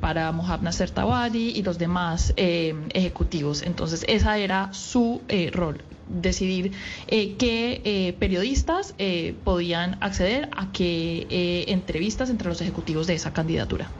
para 0.00 0.32
Mohamed 0.32 0.62
Nasser 0.62 0.90
Tawadi 0.90 1.50
y 1.50 1.62
los 1.62 1.78
demás 1.78 2.32
eh, 2.40 2.72
ejecutivos. 2.94 3.62
Entonces, 3.62 4.04
esa 4.06 4.38
era 4.38 4.72
su 4.72 5.22
eh, 5.26 5.50
rol 5.52 5.82
decidir 6.06 6.70
eh, 7.08 7.34
qué 7.36 8.14
periodistas 8.18 8.94
podían 9.42 9.98
acceder 10.00 10.48
a 10.56 10.70
qué 10.72 11.64
entrevistas 11.66 12.30
entre 12.30 12.48
los 12.48 12.60
ejecutivos 12.60 13.08
de 13.08 13.14
esa 13.14 13.32
candidatura. 13.32 13.90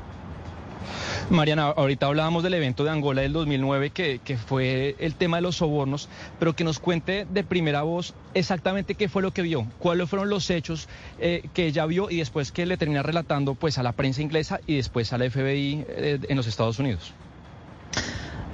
Mariana, 1.31 1.65
ahorita 1.65 2.07
hablábamos 2.07 2.45
del 2.45 2.55
evento 2.55 2.85
de 2.85 2.91
Angola 2.91 3.23
del 3.23 3.33
2009, 3.33 3.91
que, 3.91 4.39
fue 4.39 4.95
el 5.01 5.17
tema 5.17 5.39
de 5.39 5.43
los 5.43 5.57
sobornos, 5.57 6.09
pero 6.39 6.55
que 6.55 6.63
nos 6.63 6.79
cuente 6.79 7.27
de 7.29 7.43
primera 7.43 7.83
voz 7.83 8.15
exactamente 8.35 8.95
qué 8.95 9.09
fue 9.09 9.21
lo 9.21 9.33
que 9.33 9.43
vio, 9.43 9.67
cuáles 9.81 10.09
fueron 10.09 10.31
los 10.31 10.49
hechos 10.49 10.89
que 11.19 11.67
ella 11.67 11.85
vio 11.87 12.09
y 12.09 12.19
después 12.19 12.53
que 12.53 12.67
le 12.67 12.77
termina 12.77 13.03
relatando 13.03 13.57
pues 13.57 13.79
a 13.79 13.83
la 13.83 13.93
prensa 13.93 14.23
inglesa 14.23 14.61
y 14.67 14.77
después 14.77 15.13
a 15.13 15.19
la 15.19 15.29
FBI 15.29 15.85
en 15.97 16.37
los 16.37 16.47
Estados 16.47 16.79
Unidos. 16.79 17.13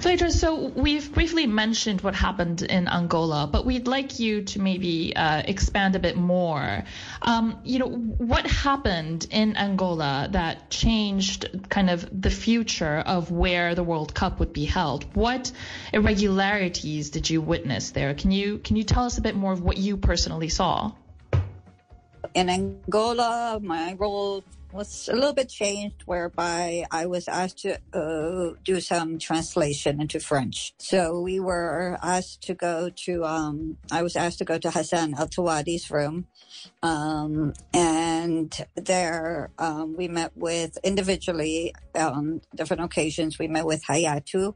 So 0.04 0.68
we've 0.68 1.10
briefly 1.14 1.46
mentioned 1.46 2.02
what 2.02 2.14
happened 2.14 2.60
in 2.60 2.88
Angola, 2.88 3.48
but 3.50 3.64
we'd 3.64 3.88
like 3.88 4.18
you 4.18 4.42
to 4.42 4.60
maybe 4.60 5.16
uh, 5.16 5.42
expand 5.46 5.96
a 5.96 5.98
bit 5.98 6.14
more. 6.14 6.84
Um, 7.22 7.58
you 7.64 7.78
know, 7.78 7.88
what 7.88 8.46
happened 8.46 9.26
in 9.30 9.56
Angola 9.56 10.28
that 10.32 10.68
changed 10.68 11.70
kind 11.70 11.88
of 11.88 12.06
the 12.20 12.28
future 12.28 12.98
of 12.98 13.30
where 13.30 13.74
the 13.74 13.82
World 13.82 14.14
Cup 14.14 14.40
would 14.40 14.52
be 14.52 14.66
held? 14.66 15.06
What 15.16 15.50
irregularities 15.90 17.08
did 17.08 17.30
you 17.30 17.40
witness 17.40 17.92
there? 17.92 18.12
Can 18.12 18.30
you 18.30 18.58
can 18.58 18.76
you 18.76 18.84
tell 18.84 19.06
us 19.06 19.16
a 19.16 19.22
bit 19.22 19.34
more 19.34 19.54
of 19.54 19.62
what 19.62 19.78
you 19.78 19.96
personally 19.96 20.50
saw? 20.50 20.92
In 22.34 22.50
Angola, 22.50 23.58
my 23.62 23.94
role 23.94 24.44
was 24.74 25.08
a 25.08 25.14
little 25.14 25.32
bit 25.32 25.48
changed 25.48 26.02
whereby 26.04 26.84
I 26.90 27.06
was 27.06 27.28
asked 27.28 27.58
to 27.58 27.78
uh, 27.92 28.54
do 28.64 28.80
some 28.80 29.18
translation 29.18 30.00
into 30.00 30.18
French. 30.18 30.74
So 30.78 31.20
we 31.20 31.38
were 31.38 31.96
asked 32.02 32.42
to 32.48 32.54
go 32.54 32.90
to, 32.90 33.24
um, 33.24 33.76
I 33.92 34.02
was 34.02 34.16
asked 34.16 34.38
to 34.38 34.44
go 34.44 34.58
to 34.58 34.70
Hassan 34.70 35.14
Al 35.14 35.28
Tawadi's 35.28 35.90
room. 35.90 36.26
Um, 36.82 37.52
and 37.72 38.52
there 38.74 39.50
um, 39.58 39.96
we 39.96 40.08
met 40.08 40.32
with 40.36 40.76
individually 40.82 41.72
on 41.94 42.40
different 42.54 42.82
occasions. 42.82 43.38
We 43.38 43.46
met 43.46 43.66
with 43.66 43.84
Hayatu, 43.84 44.54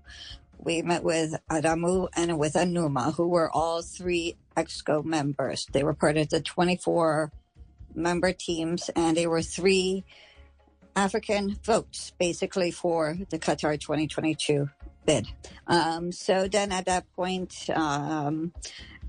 we 0.59 0.83
met 0.83 1.05
with 1.05 1.35
Adamu, 1.49 2.09
and 2.17 2.39
with 2.39 2.55
Anuma, 2.55 3.15
who 3.15 3.29
were 3.29 3.51
all 3.51 3.83
three 3.83 4.37
EXCO 4.57 5.05
members. 5.05 5.67
They 5.73 5.85
were 5.85 5.95
part 5.95 6.17
of 6.17 6.31
the 6.31 6.41
24 6.41 7.31
member 7.99 8.33
teams, 8.33 8.90
and 8.97 9.17
there 9.17 9.31
were 9.31 9.43
three 9.43 10.05
African 10.97 11.57
votes 11.64 12.12
basically 12.19 12.71
for 12.71 13.17
the 13.31 13.38
Qatar 13.38 13.78
2022 13.78 14.69
bid. 15.05 15.28
Um, 15.67 16.12
so 16.12 16.49
then 16.49 16.73
at 16.73 16.87
that 16.87 17.05
point, 17.14 17.71
um, 17.75 18.52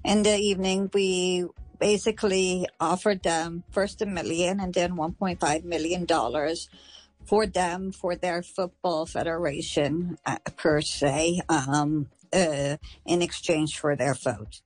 in 0.04 0.24
the 0.24 0.38
evening, 0.38 0.90
we 0.94 1.46
basically 1.80 2.68
offered 2.80 3.24
them 3.24 3.64
first 3.72 4.02
a 4.02 4.06
million 4.06 4.60
and 4.60 4.74
then 4.74 4.96
1.5 4.96 5.64
million 5.64 6.06
dollars 6.06 6.70
for 7.26 7.46
them 7.46 7.92
for 7.92 8.16
their 8.16 8.42
football 8.42 9.06
federation 9.06 10.18
uh, 10.26 10.38
per 10.56 10.82
se 10.82 11.42
um, 11.50 12.08
uh, 12.34 12.78
in 13.06 13.22
exchange 13.22 13.78
for 13.78 13.96
their 13.96 14.14
vote. 14.14 14.62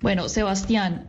Bueno, 0.00 0.24
Sebastián, 0.24 1.06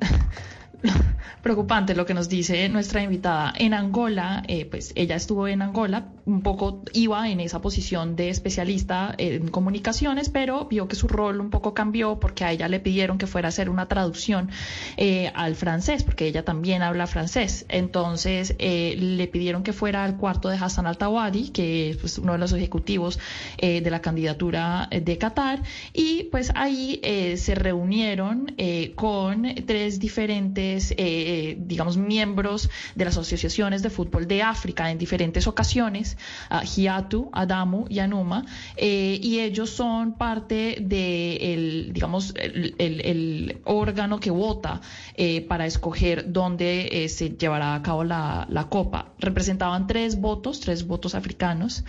preocupante 1.41 1.95
lo 1.95 2.05
que 2.05 2.13
nos 2.13 2.29
dice 2.29 2.67
nuestra 2.69 3.03
invitada. 3.03 3.53
En 3.57 3.73
Angola, 3.73 4.43
eh, 4.47 4.65
pues 4.65 4.91
ella 4.95 5.15
estuvo 5.15 5.47
en 5.47 5.61
Angola, 5.61 6.07
un 6.25 6.41
poco 6.41 6.83
iba 6.93 7.29
en 7.29 7.39
esa 7.39 7.61
posición 7.61 8.15
de 8.15 8.29
especialista 8.29 9.13
en 9.17 9.49
comunicaciones, 9.49 10.29
pero 10.29 10.65
vio 10.65 10.87
que 10.87 10.95
su 10.95 11.07
rol 11.07 11.39
un 11.39 11.49
poco 11.49 11.73
cambió 11.73 12.19
porque 12.19 12.43
a 12.43 12.51
ella 12.51 12.67
le 12.67 12.79
pidieron 12.79 13.17
que 13.17 13.27
fuera 13.27 13.47
a 13.47 13.49
hacer 13.49 13.69
una 13.69 13.87
traducción 13.87 14.49
eh, 14.97 15.31
al 15.35 15.55
francés, 15.55 16.03
porque 16.03 16.27
ella 16.27 16.43
también 16.43 16.81
habla 16.81 17.07
francés. 17.07 17.65
Entonces 17.69 18.55
eh, 18.59 18.95
le 18.97 19.27
pidieron 19.27 19.63
que 19.63 19.73
fuera 19.73 20.03
al 20.03 20.17
cuarto 20.17 20.49
de 20.49 20.57
Hassan 20.57 20.87
Al-Tawadi, 20.87 21.49
que 21.49 21.91
es 21.91 21.97
pues, 21.97 22.17
uno 22.17 22.33
de 22.33 22.39
los 22.39 22.53
ejecutivos 22.53 23.19
de 23.61 23.89
la 23.89 24.01
candidatura 24.01 24.89
de 24.91 25.17
Qatar, 25.17 25.61
y 25.93 26.23
pues 26.25 26.51
ahí 26.55 26.99
se 27.37 27.55
reunieron 27.55 28.55
con 28.95 29.55
tres 29.65 29.99
diferentes 29.99 30.74
eh, 30.97 31.57
digamos, 31.59 31.97
miembros 31.97 32.69
de 32.95 33.05
las 33.05 33.17
asociaciones 33.17 33.81
de 33.81 33.89
fútbol 33.89 34.27
de 34.27 34.41
África 34.41 34.91
en 34.91 34.97
diferentes 34.97 35.47
ocasiones, 35.47 36.17
uh, 36.51 36.65
Hiatu, 36.65 37.29
Adamu 37.33 37.85
y 37.89 37.99
Anuma, 37.99 38.45
eh, 38.77 39.19
y 39.21 39.39
ellos 39.39 39.69
son 39.69 40.13
parte 40.13 40.77
del, 40.81 41.91
digamos, 41.93 42.33
el, 42.35 43.59
órgano 43.65 44.19
que 44.19 44.31
vota 44.31 44.81
eh, 45.15 45.41
para 45.41 45.65
escoger 45.65 46.31
dónde 46.31 46.89
eh, 46.91 47.09
se 47.09 47.29
llevará 47.29 47.75
a 47.75 47.81
cabo 47.81 48.03
la, 48.03 48.67
copa. 48.69 49.13
Representaban 49.19 49.87
tres 49.87 50.19
votos, 50.19 50.59
tres 50.59 50.87
votos 50.87 51.13
africanos, 51.15 51.83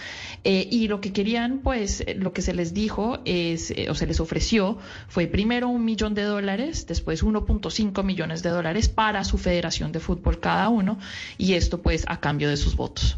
eh, 0.45 0.69
y 0.71 0.88
lo 0.88 1.00
que 1.00 1.12
querían, 1.12 1.61
pues, 1.61 2.05
lo 2.16 2.33
que 2.33 2.43
se 2.43 2.52
les 2.52 2.75
dijo 2.75 3.12
o 3.14 3.95
se 3.95 4.07
les 4.07 4.21
ofreció, 4.21 4.78
fue 5.09 5.26
primero 5.26 5.69
un 5.69 5.85
millón 5.85 6.14
de 6.14 6.23
dólares, 6.23 6.87
después 6.87 7.25
1.5 7.25 8.02
millones 8.05 8.43
de 8.43 8.50
dólares 8.50 8.65
para 8.88 9.25
su 9.25 9.38
federación 9.38 9.92
de 9.92 10.00
fútbol 10.00 10.40
cada 10.40 10.68
uno 10.68 10.99
y 11.38 11.54
esto 11.54 11.80
pues 11.82 12.04
a 12.08 12.20
cambio 12.20 12.49
de 12.49 12.56
sus 12.56 12.76
votos. 12.76 13.16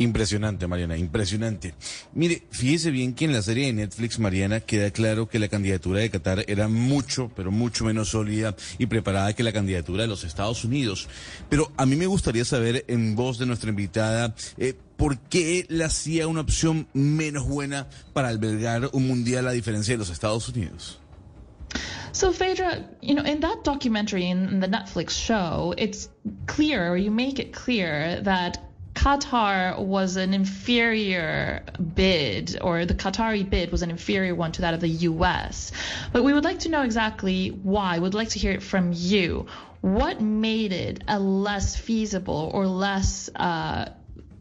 Impresionante, 0.00 0.66
Mariana, 0.66 0.96
impresionante. 0.96 1.74
Mire, 2.14 2.42
fíjese 2.50 2.90
bien 2.90 3.12
que 3.12 3.26
en 3.26 3.34
la 3.34 3.42
serie 3.42 3.66
de 3.66 3.74
Netflix, 3.74 4.18
Mariana, 4.18 4.60
queda 4.60 4.90
claro 4.92 5.28
que 5.28 5.38
la 5.38 5.48
candidatura 5.48 6.00
de 6.00 6.08
Qatar 6.08 6.42
era 6.48 6.68
mucho, 6.68 7.30
pero 7.36 7.50
mucho 7.50 7.84
menos 7.84 8.08
sólida 8.08 8.56
y 8.78 8.86
preparada 8.86 9.34
que 9.34 9.42
la 9.42 9.52
candidatura 9.52 10.04
de 10.04 10.08
los 10.08 10.24
Estados 10.24 10.64
Unidos. 10.64 11.06
Pero 11.50 11.70
a 11.76 11.84
mí 11.84 11.96
me 11.96 12.06
gustaría 12.06 12.46
saber, 12.46 12.86
en 12.88 13.14
voz 13.14 13.36
de 13.36 13.44
nuestra 13.44 13.68
invitada, 13.68 14.34
eh, 14.56 14.74
¿por 14.96 15.18
qué 15.18 15.66
la 15.68 15.86
hacía 15.86 16.28
una 16.28 16.40
opción 16.40 16.88
menos 16.94 17.46
buena 17.46 17.86
para 18.14 18.28
albergar 18.28 18.88
un 18.94 19.06
mundial 19.06 19.48
a 19.48 19.52
diferencia 19.52 19.92
de 19.92 19.98
los 19.98 20.08
Estados 20.08 20.48
Unidos? 20.48 20.98
So 22.12 22.32
Phaedra, 22.32 22.88
you 23.00 23.14
know, 23.14 23.22
in 23.22 23.40
that 23.40 23.62
documentary 23.64 24.28
in, 24.28 24.60
the 24.60 24.66
Netflix 24.66 25.10
show, 25.10 25.74
it's 25.76 26.08
clear, 26.46 26.88
or 26.90 26.96
you 26.96 27.10
make 27.10 27.38
it 27.38 27.52
clear 27.52 28.20
that 28.22 28.58
Qatar 28.94 29.78
was 29.78 30.16
an 30.16 30.34
inferior 30.34 31.64
bid, 31.94 32.58
or 32.60 32.84
the 32.84 32.94
Qatari 32.94 33.48
bid 33.48 33.70
was 33.70 33.82
an 33.82 33.90
inferior 33.90 34.34
one 34.34 34.52
to 34.52 34.62
that 34.62 34.74
of 34.74 34.80
the 34.80 34.88
U.S. 34.88 35.72
But 36.12 36.24
we 36.24 36.32
would 36.32 36.44
like 36.44 36.60
to 36.60 36.68
know 36.68 36.82
exactly 36.82 37.48
why. 37.48 38.00
We'd 38.00 38.14
like 38.14 38.30
to 38.30 38.38
hear 38.38 38.52
it 38.52 38.62
from 38.62 38.92
you. 38.92 39.46
What 39.80 40.20
made 40.20 40.72
it 40.72 41.04
a 41.08 41.18
less 41.18 41.76
feasible 41.76 42.50
or 42.52 42.66
less 42.66 43.30
uh, 43.34 43.90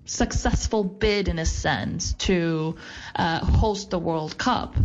successful 0.06 0.84
bid, 0.84 1.28
in 1.28 1.40
a 1.40 1.46
sense, 1.46 2.14
to 2.14 2.76
uh, 3.16 3.40
host 3.40 3.92
the 3.92 4.00
World 4.00 4.38
Cup? 4.38 4.76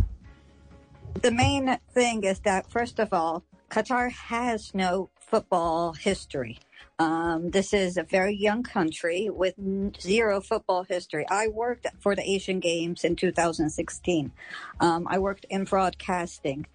The 1.21 1.31
main 1.31 1.77
thing 1.91 2.23
is 2.23 2.39
that, 2.41 2.69
first 2.69 2.99
of 2.99 3.13
all, 3.13 3.43
Qatar 3.69 4.11
has 4.11 4.73
no 4.75 5.09
football 5.19 5.93
history. 5.93 6.59
Um, 6.99 7.49
this 7.51 7.73
is 7.73 7.97
a 7.97 8.03
very 8.03 8.35
young 8.35 8.63
country 8.63 9.29
with 9.29 9.55
zero 9.99 10.39
football 10.39 10.83
history. 10.83 11.25
I 11.29 11.47
worked 11.47 11.87
for 11.99 12.15
the 12.15 12.29
Asian 12.29 12.59
Games 12.59 13.03
in 13.03 13.15
2016. 13.15 14.31
Um, 14.79 15.07
I 15.09 15.17
worked 15.17 15.45
in 15.49 15.63
broadcasting. 15.63 16.67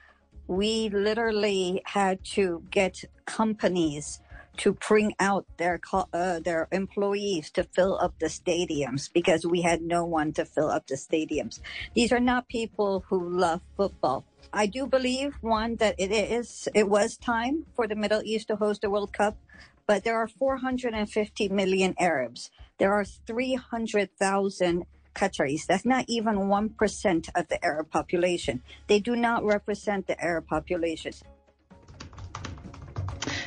We 0.46 0.88
literally 0.88 1.82
had 1.84 2.24
to 2.34 2.64
get 2.70 3.04
companies 3.26 4.20
to 4.56 4.72
bring 4.72 5.14
out 5.20 5.46
their 5.58 5.80
uh, 6.12 6.40
their 6.40 6.68
employees 6.72 7.50
to 7.52 7.64
fill 7.64 7.98
up 8.00 8.18
the 8.18 8.26
stadiums 8.26 9.10
because 9.12 9.46
we 9.46 9.62
had 9.62 9.80
no 9.80 10.04
one 10.04 10.32
to 10.32 10.44
fill 10.44 10.68
up 10.68 10.86
the 10.86 10.96
stadiums. 10.96 11.60
These 11.94 12.12
are 12.12 12.20
not 12.20 12.48
people 12.48 13.04
who 13.08 13.38
love 13.38 13.60
football. 13.76 14.24
I 14.52 14.66
do 14.66 14.86
believe 14.86 15.34
one 15.40 15.76
that 15.76 15.94
it 15.98 16.10
is 16.10 16.68
it 16.74 16.88
was 16.88 17.16
time 17.16 17.66
for 17.74 17.86
the 17.86 17.94
Middle 17.94 18.22
East 18.24 18.48
to 18.48 18.56
host 18.56 18.82
the 18.82 18.90
World 18.90 19.12
Cup, 19.12 19.36
but 19.86 20.04
there 20.04 20.16
are 20.16 20.28
450 20.28 21.48
million 21.48 21.94
Arabs. 21.98 22.50
There 22.78 22.92
are 22.92 23.04
300,000 23.04 24.84
Qataris. 25.14 25.66
That's 25.66 25.84
not 25.84 26.04
even 26.08 26.34
1% 26.34 27.28
of 27.34 27.48
the 27.48 27.64
Arab 27.64 27.90
population. 27.90 28.62
They 28.86 29.00
do 29.00 29.16
not 29.16 29.44
represent 29.44 30.06
the 30.06 30.20
Arab 30.22 30.46
population. 30.46 31.12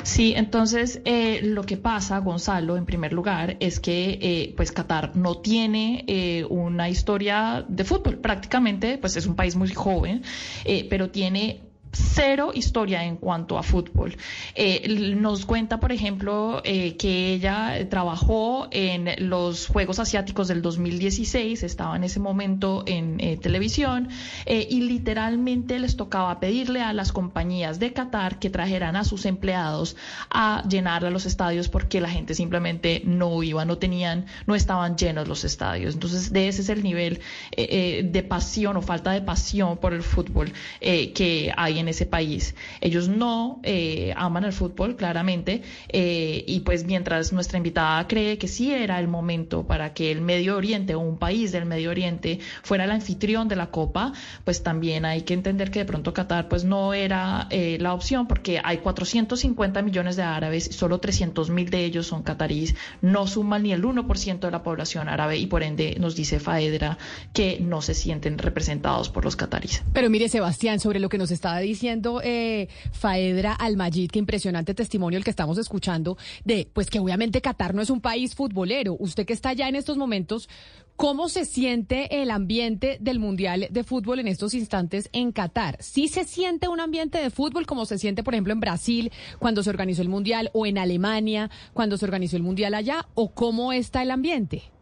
Sí, 0.04 0.34
entonces 0.36 1.02
eh, 1.06 1.40
lo 1.44 1.64
que 1.64 1.78
pasa, 1.78 2.18
Gonzalo, 2.20 2.76
en 2.76 2.86
primer 2.86 3.14
lugar, 3.14 3.56
es 3.60 3.80
que 3.80 4.20
eh, 4.22 4.54
pues 4.56 4.72
Qatar 4.72 5.16
no 5.16 5.38
tiene 5.38 6.04
eh, 6.08 6.46
una 6.50 6.90
historia 6.90 7.66
de 7.68 7.84
fútbol. 7.86 8.18
Prácticamente, 8.18 8.98
pues 8.98 9.16
es 9.16 9.26
un 9.26 9.36
país 9.36 9.56
muy 9.56 9.74
joven, 9.74 10.22
eh, 10.66 10.88
pero 10.90 11.10
tiene 11.10 11.62
cero 11.94 12.52
historia 12.54 13.06
en 13.06 13.18
cuanto 13.18 13.58
a 13.58 13.64
fútbol. 13.64 14.18
Eh, 14.56 15.16
nos 15.16 15.46
cuenta, 15.46 15.80
por 15.80 15.92
ejemplo, 15.92 16.62
eh, 16.64 16.98
que 16.98 17.34
ella 17.34 17.88
trabajó 17.90 18.68
en 18.72 19.30
los 19.30 19.68
Juegos 19.68 20.00
Asiáticos 20.00 20.48
del 20.48 20.62
2016, 20.62 21.64
estaba 21.64 21.96
en 21.96 22.04
ese 22.04 22.20
momento 22.20 22.84
en 22.88 23.20
eh, 23.20 23.38
televisión 23.38 24.10
y 24.46 24.82
literalmente 24.82 25.80
les 25.80 25.96
tocaba 25.96 26.40
pedirle 26.40 26.82
a 26.82 26.94
las 26.94 27.12
compañías 27.12 27.80
de 27.80 27.94
Qatar 27.94 28.40
que 28.40 28.50
trajeran 28.50 28.96
a 28.96 29.04
sus 29.04 29.26
empleados 29.26 29.96
a 30.30 30.64
llenar 30.68 31.04
los 31.04 31.26
estadios 31.26 31.70
porque 31.70 32.02
la 32.02 32.10
gente 32.10 32.34
simplemente 32.34 33.02
no 33.06 33.44
iba, 33.44 33.66
no 33.66 33.78
tenían, 33.78 34.26
no 34.48 34.56
estaban 34.56 34.96
llenos 34.98 35.28
los 35.28 35.44
estadios. 35.44 35.94
Entonces, 35.94 36.32
de 36.32 36.48
ese 36.48 36.62
es 36.62 36.70
el 36.70 36.84
nivel 36.84 37.20
de 37.56 38.26
pasión 38.28 38.78
o 38.78 38.82
falta 38.82 39.12
de 39.12 39.22
pasión 39.22 39.78
por 39.78 39.94
el 39.94 40.02
fútbol 40.02 40.52
que 40.80 41.54
hay 41.56 41.80
en 41.80 41.83
en 41.84 41.90
ese 41.90 42.06
país. 42.06 42.56
Ellos 42.82 43.08
no 43.08 43.60
eh, 43.64 44.14
aman 44.16 44.44
el 44.46 44.54
fútbol, 44.54 44.96
claramente, 44.96 45.62
eh, 45.90 46.44
y 46.48 46.62
pues 46.62 46.86
mientras 46.86 47.32
nuestra 47.32 47.58
invitada 47.58 48.08
cree 48.08 48.38
que 48.38 48.48
sí 48.48 48.74
era 48.74 49.00
el 49.00 49.08
momento 49.08 49.68
para 49.68 49.94
que 49.94 50.12
el 50.12 50.22
Medio 50.22 50.58
Oriente 50.58 50.96
o 50.96 51.00
un 51.00 51.18
país 51.18 51.52
del 51.52 51.66
Medio 51.66 51.92
Oriente 51.92 52.40
fuera 52.64 52.86
el 52.86 52.92
anfitrión 52.92 53.48
de 53.48 53.56
la 53.56 53.68
Copa, 53.68 54.14
pues 54.44 54.64
también 54.64 55.06
hay 55.06 55.22
que 55.22 55.34
entender 55.34 55.70
que 55.70 55.80
de 55.80 55.86
pronto 55.86 56.14
Qatar 56.14 56.48
pues 56.48 56.64
no 56.64 56.94
era 56.94 57.48
eh, 57.50 57.78
la 57.80 57.94
opción 57.94 58.28
porque 58.28 58.60
hay 58.64 58.78
450 58.78 59.82
millones 59.82 60.16
de 60.16 60.24
árabes, 60.24 60.66
solo 60.72 61.00
300 61.00 61.50
mil 61.50 61.70
de 61.70 61.86
ellos 61.86 62.08
son 62.08 62.24
cataríes, 62.24 62.76
no 63.02 63.28
suman 63.28 63.64
ni 63.64 63.74
el 63.74 63.84
1% 63.84 64.40
de 64.40 64.52
la 64.52 64.64
población 64.64 65.10
árabe 65.10 65.38
y 65.38 65.48
por 65.48 65.64
ende 65.64 65.96
nos 66.00 66.16
dice 66.16 66.40
Faedra 66.40 66.98
que 67.34 67.60
no 67.60 67.82
se 67.82 67.94
sienten 67.94 68.38
representados 68.38 69.10
por 69.10 69.26
los 69.26 69.36
cataríes. 69.36 69.84
Pero 69.94 70.10
mire 70.10 70.30
Sebastián, 70.30 70.80
sobre 70.80 71.00
lo 71.00 71.10
que 71.10 71.18
nos 71.18 71.32
estaba 71.32 71.60
diciendo, 71.60 71.73
diciendo 71.74 72.22
eh, 72.24 72.68
Faedra 72.92 73.54
Almajid, 73.54 74.12
qué 74.12 74.20
impresionante 74.20 74.76
testimonio 74.76 75.18
el 75.18 75.24
que 75.24 75.32
estamos 75.32 75.58
escuchando 75.58 76.18
de, 76.46 76.70
pues 76.72 76.90
que 76.90 77.00
obviamente 77.00 77.42
Qatar 77.42 77.74
no 77.74 77.82
es 77.82 77.90
un 77.90 78.00
país 78.00 78.36
futbolero. 78.36 78.96
Usted 79.00 79.26
que 79.26 79.34
está 79.34 79.50
allá 79.50 79.68
en 79.68 79.76
estos 79.76 79.98
momentos, 79.98 80.50
¿cómo 80.96 81.30
se 81.30 81.46
siente 81.46 82.22
el 82.22 82.30
ambiente 82.30 82.98
del 83.02 83.18
Mundial 83.18 83.68
de 83.72 83.84
Fútbol 83.84 84.20
en 84.20 84.28
estos 84.28 84.54
instantes 84.54 85.10
en 85.14 85.32
Qatar? 85.32 85.78
¿Sí 85.80 86.08
se 86.08 86.26
siente 86.26 86.68
un 86.68 86.80
ambiente 86.80 87.18
de 87.18 87.32
fútbol 87.32 87.66
como 87.66 87.86
se 87.86 87.98
siente, 87.98 88.22
por 88.22 88.36
ejemplo, 88.36 88.54
en 88.54 88.60
Brasil 88.60 89.12
cuando 89.40 89.64
se 89.64 89.72
organizó 89.72 90.04
el 90.04 90.10
Mundial 90.10 90.52
o 90.54 90.68
en 90.68 90.78
Alemania 90.78 91.50
cuando 91.74 91.98
se 91.98 92.06
organizó 92.06 92.38
el 92.38 92.44
Mundial 92.44 92.76
allá? 92.76 93.08
¿O 93.16 93.34
cómo 93.34 93.74
está 93.74 94.04
el 94.04 94.12
ambiente? 94.12 94.73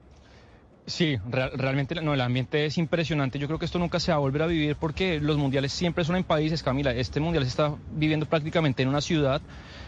Sí, 0.88 1.18
realmente 1.28 1.96
no, 2.02 2.14
el 2.16 2.22
ambiente 2.22 2.66
es 2.66 2.78
impresionante. 2.78 3.38
Yo 3.38 3.48
creo 3.48 3.60
que 3.60 3.66
esto 3.66 3.78
nunca 3.78 4.00
se 4.00 4.12
va 4.12 4.18
a 4.18 4.20
volver 4.20 4.42
a 4.42 4.48
vivir 4.48 4.76
porque 4.76 5.20
los 5.22 5.38
mundiales 5.38 5.72
siempre 5.72 6.04
son 6.04 6.16
en 6.16 6.24
países, 6.24 6.64
Camila. 6.64 6.92
Este 6.92 7.20
mundial 7.20 7.44
se 7.44 7.50
está 7.50 7.76
viviendo 7.92 8.26
prácticamente 8.26 8.82
en 8.82 8.90
una 8.90 9.00
ciudad 9.00 9.42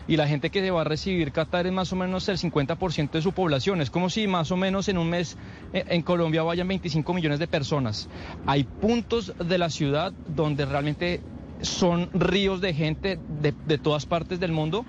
y 0.07 0.17
la 0.17 0.27
gente 0.27 0.51
que 0.51 0.61
se 0.61 0.69
va 0.69 0.81
a 0.81 0.83
recibir 0.83 1.31
Qatar 1.31 1.65
es 1.65 1.73
más 1.73 1.91
o 1.93 1.95
menos 1.95 2.29
el 2.29 2.37
50% 2.37 3.09
de 3.09 3.21
su 3.23 3.33
población. 3.33 3.81
Es 3.81 3.89
como 3.89 4.09
si 4.09 4.27
más 4.27 4.51
o 4.51 4.57
menos 4.57 4.87
en 4.87 4.99
un 4.99 5.09
mes 5.09 5.35
eh, 5.73 5.83
en 5.87 6.03
Colombia 6.03 6.43
vayan 6.43 6.67
25 6.67 7.11
millones 7.13 7.39
de 7.39 7.47
personas. 7.47 8.07
Hay 8.45 8.63
puntos 8.63 9.33
de 9.39 9.57
la 9.57 9.71
ciudad 9.71 10.13
donde 10.27 10.65
realmente 10.65 11.21
son 11.61 12.09
ríos 12.13 12.61
de 12.61 12.73
gente 12.75 13.19
de, 13.41 13.53
de 13.65 13.77
todas 13.79 14.05
partes 14.05 14.39
del 14.39 14.51
mundo. 14.51 14.85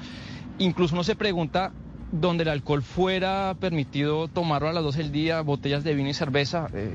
Incluso 0.58 0.94
uno 0.94 1.02
se 1.02 1.16
pregunta 1.16 1.72
donde 2.20 2.44
el 2.44 2.48
alcohol 2.48 2.82
fuera 2.82 3.56
permitido 3.58 4.28
tomarlo 4.28 4.68
a 4.68 4.72
las 4.72 4.84
12 4.84 5.02
del 5.02 5.12
día, 5.12 5.40
botellas 5.40 5.82
de 5.82 5.94
vino 5.94 6.08
y 6.08 6.14
cerveza, 6.14 6.68
eh, 6.72 6.94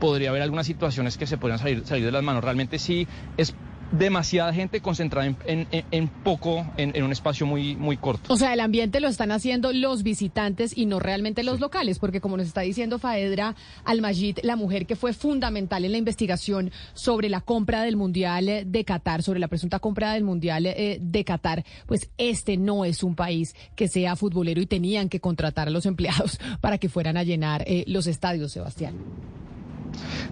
podría 0.00 0.30
haber 0.30 0.42
algunas 0.42 0.66
situaciones 0.66 1.18
que 1.18 1.26
se 1.26 1.36
podrían 1.36 1.58
salir, 1.58 1.86
salir 1.86 2.06
de 2.06 2.12
las 2.12 2.22
manos. 2.22 2.42
Realmente 2.42 2.78
sí 2.78 3.06
es 3.36 3.54
demasiada 3.92 4.52
gente 4.52 4.80
concentrada 4.80 5.34
en, 5.46 6.08
poco, 6.22 6.66
en, 6.76 7.02
un 7.02 7.12
espacio 7.12 7.46
muy, 7.46 7.76
muy 7.76 7.96
corto. 7.96 8.32
O 8.32 8.36
sea, 8.36 8.52
el 8.52 8.60
ambiente 8.60 9.00
lo 9.00 9.08
están 9.08 9.32
haciendo 9.32 9.72
los 9.72 10.02
visitantes 10.02 10.76
y 10.76 10.86
no 10.86 11.00
realmente 11.00 11.42
los 11.42 11.60
locales, 11.60 11.98
porque 11.98 12.20
como 12.20 12.36
nos 12.36 12.46
está 12.46 12.62
diciendo 12.62 12.98
Faedra 12.98 13.54
Almajid, 13.84 14.38
la 14.42 14.56
mujer 14.56 14.86
que 14.86 14.96
fue 14.96 15.12
fundamental 15.12 15.84
en 15.84 15.92
la 15.92 15.98
investigación 15.98 16.72
sobre 16.94 17.28
la 17.28 17.40
compra 17.40 17.82
del 17.82 17.96
Mundial 17.96 18.64
de 18.66 18.84
Qatar, 18.84 19.22
sobre 19.22 19.40
la 19.40 19.48
presunta 19.48 19.78
compra 19.78 20.12
del 20.12 20.24
Mundial 20.24 20.66
eh, 20.66 20.98
de 21.00 21.24
Qatar, 21.24 21.64
pues 21.86 22.10
este 22.18 22.56
no 22.56 22.84
es 22.84 23.02
un 23.02 23.14
país 23.14 23.54
que 23.76 23.88
sea 23.88 24.16
futbolero 24.16 24.60
y 24.60 24.66
tenían 24.66 25.08
que 25.08 25.20
contratar 25.20 25.68
a 25.68 25.70
los 25.70 25.86
empleados 25.94 26.38
para 26.60 26.78
que 26.78 26.88
fueran 26.88 27.16
a 27.16 27.22
llenar 27.22 27.64
eh, 27.66 27.84
los 27.86 28.06
estadios, 28.06 28.52
Sebastián. 28.52 28.94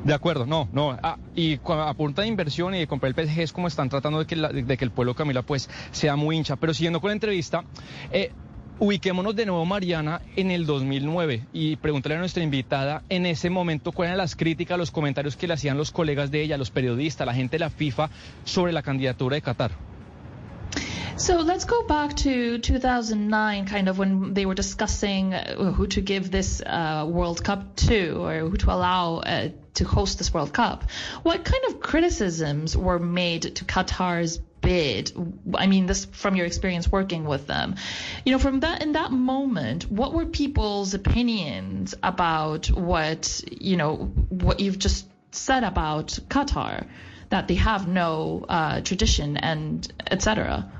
De 0.04 0.14
acuerdo, 0.14 0.46
no, 0.46 0.68
no. 0.72 0.98
Ah, 1.02 1.16
y 1.36 1.60
a 1.64 1.94
punta 1.94 2.22
de 2.22 2.28
inversión 2.28 2.74
y 2.74 2.80
de 2.80 2.86
comprar 2.88 3.14
el 3.16 3.26
PSG 3.28 3.40
es 3.40 3.52
como 3.52 3.68
están 3.68 3.88
tratando 3.88 4.18
de 4.18 4.26
que, 4.26 4.34
de 4.36 4.76
que 4.76 4.84
el 4.84 4.90
pueblo 4.90 5.14
Camila 5.14 5.42
pues 5.42 5.70
sea 5.92 6.16
muy 6.16 6.36
hincha. 6.36 6.56
Pero 6.56 6.74
siguiendo 6.74 7.00
con 7.00 7.08
la 7.08 7.14
entrevista, 7.14 7.64
eh, 8.10 8.32
ubiquémonos 8.80 9.36
de 9.36 9.46
nuevo, 9.46 9.64
Mariana, 9.64 10.20
en 10.34 10.50
el 10.50 10.66
2009 10.66 11.46
y 11.52 11.76
pregúntale 11.76 12.16
a 12.16 12.18
nuestra 12.18 12.42
invitada 12.42 13.04
en 13.08 13.26
ese 13.26 13.48
momento 13.48 13.92
cuáles 13.92 14.10
eran 14.10 14.18
las 14.18 14.34
críticas, 14.34 14.76
los 14.76 14.90
comentarios 14.90 15.36
que 15.36 15.46
le 15.46 15.54
hacían 15.54 15.76
los 15.76 15.92
colegas 15.92 16.32
de 16.32 16.42
ella, 16.42 16.56
los 16.56 16.72
periodistas, 16.72 17.24
la 17.24 17.34
gente 17.34 17.56
de 17.56 17.60
la 17.60 17.70
FIFA 17.70 18.10
sobre 18.44 18.72
la 18.72 18.82
candidatura 18.82 19.36
de 19.36 19.42
Qatar. 19.42 19.70
So 21.16 21.42
let's 21.42 21.64
go 21.66 21.86
back 21.86 22.16
to 22.24 22.58
2009, 22.58 23.66
kind 23.66 23.88
of 23.88 23.98
when 23.98 24.34
they 24.34 24.46
were 24.46 24.56
discussing 24.56 25.34
uh, 25.34 25.72
who 25.72 25.86
to 25.88 26.00
give 26.00 26.30
this 26.32 26.60
uh, 26.62 27.06
World 27.08 27.44
Cup 27.44 27.76
to 27.86 28.24
or 28.24 28.48
who 28.48 28.56
to 28.56 28.72
allow 28.72 29.18
uh, 29.18 29.50
to 29.74 29.84
host 29.84 30.18
this 30.18 30.32
World 30.32 30.52
Cup. 30.52 30.84
What 31.22 31.44
kind 31.44 31.64
of 31.68 31.80
criticisms 31.80 32.76
were 32.76 32.98
made 32.98 33.42
to 33.56 33.64
Qatar's 33.64 34.38
bid? 34.38 35.12
I 35.54 35.66
mean 35.66 35.86
this 35.86 36.04
from 36.04 36.36
your 36.36 36.46
experience 36.46 36.90
working 36.90 37.24
with 37.24 37.46
them. 37.46 37.76
You 38.24 38.32
know 38.32 38.38
from 38.38 38.60
that 38.60 38.82
in 38.82 38.92
that 38.92 39.10
moment 39.12 39.90
what 39.90 40.12
were 40.12 40.26
people's 40.26 40.94
opinions 40.94 41.94
about 42.02 42.66
what 42.66 43.42
you 43.50 43.76
know 43.76 43.96
what 44.28 44.60
you've 44.60 44.78
just 44.78 45.06
said 45.32 45.64
about 45.64 46.18
qatar 46.28 46.86
that 47.30 47.48
they 47.48 47.54
have 47.54 47.88
no 47.88 48.44
uh, 48.46 48.82
tradition 48.82 49.38
and 49.38 49.90
etc 50.10 50.70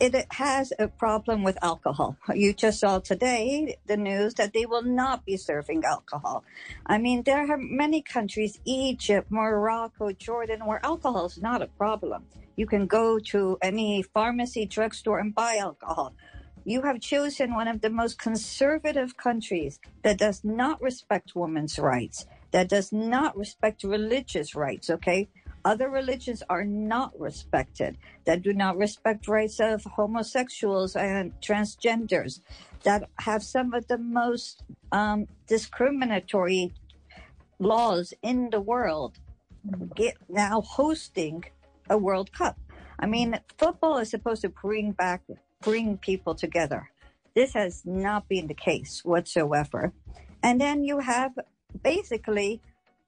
it 0.00 0.14
has 0.32 0.72
a 0.78 0.86
problem 0.88 1.42
with 1.42 1.58
alcohol. 1.62 2.16
You 2.34 2.52
just 2.52 2.80
saw 2.80 3.00
today 3.00 3.76
the 3.86 3.96
news 3.96 4.34
that 4.34 4.52
they 4.52 4.64
will 4.64 4.82
not 4.82 5.24
be 5.24 5.36
serving 5.36 5.84
alcohol. 5.84 6.44
I 6.86 6.98
mean, 6.98 7.22
there 7.24 7.50
are 7.50 7.56
many 7.56 8.02
countries, 8.02 8.60
Egypt, 8.64 9.30
Morocco, 9.30 10.12
Jordan, 10.12 10.66
where 10.66 10.84
alcohol 10.84 11.26
is 11.26 11.38
not 11.42 11.62
a 11.62 11.66
problem. 11.66 12.26
You 12.56 12.66
can 12.66 12.86
go 12.86 13.18
to 13.32 13.58
any 13.62 14.02
pharmacy, 14.02 14.66
drugstore, 14.66 15.18
and 15.18 15.34
buy 15.34 15.56
alcohol. 15.56 16.14
you 16.64 16.82
have 16.82 17.00
chosen 17.00 17.54
one 17.54 17.66
of 17.66 17.80
the 17.80 17.88
most 17.88 18.18
conservative 18.18 19.16
countries 19.16 19.80
that 20.02 20.18
does 20.18 20.44
not 20.44 20.80
respect 20.82 21.34
women's 21.34 21.78
rights, 21.78 22.26
that 22.50 22.68
does 22.68 22.92
not 22.92 23.36
respect 23.36 23.84
religious 23.84 24.54
rights, 24.54 24.90
okay? 24.90 25.28
Other 25.68 25.90
religions 25.90 26.42
are 26.48 26.64
not 26.64 27.12
respected, 27.20 27.98
that 28.24 28.40
do 28.40 28.54
not 28.54 28.78
respect 28.78 29.28
rights 29.28 29.60
of 29.60 29.84
homosexuals 29.84 30.96
and 30.96 31.34
transgenders, 31.42 32.40
that 32.84 33.10
have 33.18 33.42
some 33.42 33.74
of 33.74 33.86
the 33.86 33.98
most 33.98 34.62
um, 34.92 35.26
discriminatory 35.46 36.72
laws 37.58 38.14
in 38.22 38.48
the 38.48 38.62
world, 38.62 39.18
get 39.94 40.16
now 40.30 40.62
hosting 40.62 41.44
a 41.90 41.98
World 41.98 42.32
Cup. 42.32 42.56
I 42.98 43.04
mean, 43.04 43.38
football 43.58 43.98
is 43.98 44.08
supposed 44.08 44.40
to 44.40 44.48
bring 44.48 44.92
back, 44.92 45.20
bring 45.60 45.98
people 45.98 46.34
together. 46.34 46.88
This 47.34 47.52
has 47.52 47.82
not 47.84 48.26
been 48.26 48.46
the 48.46 48.54
case 48.54 49.04
whatsoever. 49.04 49.92
And 50.42 50.58
then 50.58 50.82
you 50.82 51.00
have 51.00 51.32
basically, 51.82 52.62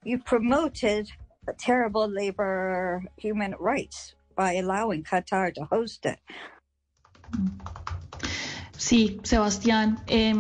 you 0.05 0.19
promoted 0.19 1.11
terrible 1.59 2.09
labor 2.09 3.03
human 3.17 3.55
rights 3.59 4.15
by 4.37 4.57
allowing 4.57 5.03
Qatar 5.03 5.53
to 5.55 5.67
host 5.71 6.07
it. 6.07 6.19
Sí, 8.77 9.21
Sebastián. 9.23 9.99
Eh, 10.07 10.35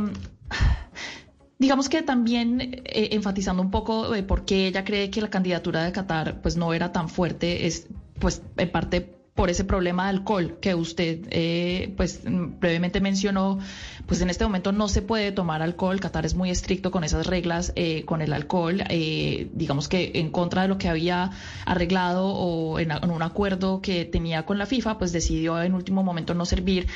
digamos 1.58 1.88
que 1.88 2.02
también 2.02 2.60
eh, 2.60 3.10
enfatizando 3.12 3.62
un 3.62 3.70
poco 3.70 4.10
de 4.10 4.22
por 4.22 4.44
qué 4.44 4.66
ella 4.66 4.84
cree 4.84 5.10
que 5.10 5.20
la 5.20 5.30
candidatura 5.30 5.84
de 5.84 5.92
Qatar 5.92 6.40
pues 6.40 6.56
no 6.56 6.72
era 6.72 6.90
tan 6.90 7.08
fuerte, 7.08 7.66
es 7.66 7.86
pues 8.18 8.42
en 8.56 8.70
parte 8.70 9.19
por 9.40 9.48
ese 9.48 9.64
problema 9.64 10.02
de 10.02 10.10
alcohol 10.10 10.58
que 10.60 10.74
usted 10.74 11.20
eh, 11.30 11.94
pues 11.96 12.20
brevemente 12.24 13.00
mencionó, 13.00 13.58
pues 14.04 14.20
en 14.20 14.28
este 14.28 14.44
momento 14.44 14.70
no 14.70 14.86
se 14.86 15.00
puede 15.00 15.32
tomar 15.32 15.62
alcohol. 15.62 15.98
Qatar 15.98 16.26
es 16.26 16.34
muy 16.34 16.50
estricto 16.50 16.90
con 16.90 17.04
esas 17.04 17.26
reglas 17.26 17.72
eh, 17.74 18.04
con 18.04 18.20
el 18.20 18.34
alcohol, 18.34 18.82
eh, 18.90 19.48
digamos 19.54 19.88
que 19.88 20.12
en 20.16 20.30
contra 20.30 20.60
de 20.60 20.68
lo 20.68 20.76
que 20.76 20.90
había 20.90 21.30
arreglado 21.64 22.26
o 22.26 22.78
en, 22.78 22.90
en, 22.90 23.10
un 23.10 23.22
acuerdo 23.22 23.80
que 23.80 24.04
tenía 24.04 24.44
con 24.44 24.58
la 24.58 24.66
FIFA, 24.66 24.98
pues 24.98 25.10
decidió 25.10 25.62
en 25.62 25.72
último 25.72 26.02
momento 26.02 26.34
no 26.34 26.44
servir 26.44 26.86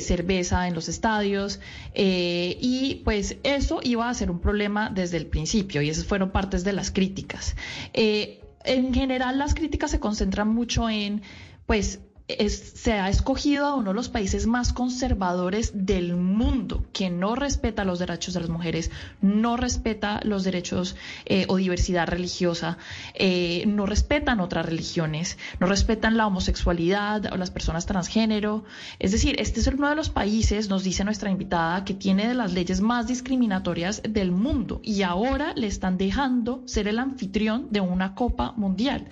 cerveza 0.00 0.68
en 0.68 0.74
los 0.74 0.88
estadios 0.88 1.58
y 1.96 3.02
pues 3.04 3.38
eso 3.42 3.80
iba 3.82 4.08
a 4.08 4.14
ser 4.14 4.30
un 4.30 4.38
problema 4.38 4.88
desde 4.88 5.16
el 5.16 5.26
principio 5.26 5.82
y 5.82 5.88
esas 5.90 6.04
fueron 6.04 6.30
partes 6.30 6.62
de 6.62 6.74
las 6.74 6.92
críticas. 6.92 7.56
en 7.92 8.94
general 8.94 9.38
las 9.38 9.54
críticas 9.54 9.90
se 9.90 9.98
concentran 9.98 10.46
mucho 10.46 10.88
en 10.88 11.22
pues 11.68 12.00
se 12.28 12.92
ha 12.92 13.08
escogido 13.08 13.64
a 13.64 13.74
uno 13.74 13.90
de 13.90 13.94
los 13.94 14.10
países 14.10 14.46
más 14.46 14.74
conservadores 14.74 15.72
del 15.74 16.14
mundo, 16.14 16.84
que 16.92 17.08
no 17.08 17.34
respeta 17.34 17.84
los 17.84 17.98
derechos 17.98 18.34
de 18.34 18.40
las 18.40 18.50
mujeres, 18.50 18.90
no 19.22 19.56
respeta 19.56 20.20
los 20.24 20.44
derechos 20.44 20.94
eh, 21.24 21.46
o 21.48 21.56
diversidad 21.56 22.06
religiosa, 22.06 22.76
eh, 23.14 23.64
no 23.66 23.86
respetan 23.86 24.40
otras 24.40 24.66
religiones, 24.66 25.38
no 25.58 25.66
respetan 25.66 26.18
la 26.18 26.26
homosexualidad 26.26 27.32
o 27.32 27.36
las 27.38 27.50
personas 27.50 27.86
transgénero. 27.86 28.64
Es 28.98 29.12
decir, 29.12 29.36
este 29.38 29.60
es 29.60 29.66
uno 29.68 29.88
de 29.88 29.96
los 29.96 30.10
países, 30.10 30.68
nos 30.68 30.84
dice 30.84 31.04
nuestra 31.04 31.30
invitada, 31.30 31.84
que 31.86 31.94
tiene 31.94 32.28
de 32.28 32.34
las 32.34 32.52
leyes 32.52 32.82
más 32.82 33.06
discriminatorias 33.06 34.02
del 34.06 34.32
mundo 34.32 34.80
y 34.82 35.00
ahora 35.02 35.54
le 35.56 35.66
están 35.66 35.96
dejando 35.96 36.62
ser 36.66 36.88
el 36.88 36.98
anfitrión 36.98 37.68
de 37.70 37.80
una 37.80 38.14
Copa 38.14 38.52
Mundial. 38.56 39.08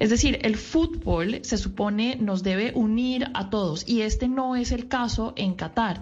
Es 0.00 0.10
decir, 0.10 0.38
el 0.42 0.56
fútbol 0.56 1.40
se 1.42 1.56
supone 1.56 2.16
nos 2.16 2.42
debe 2.48 2.72
unir 2.74 3.30
a 3.34 3.50
todos 3.50 3.88
y 3.88 4.02
este 4.02 4.26
no 4.28 4.56
es 4.56 4.72
el 4.72 4.88
caso 4.88 5.34
en 5.36 5.54
Qatar. 5.54 6.00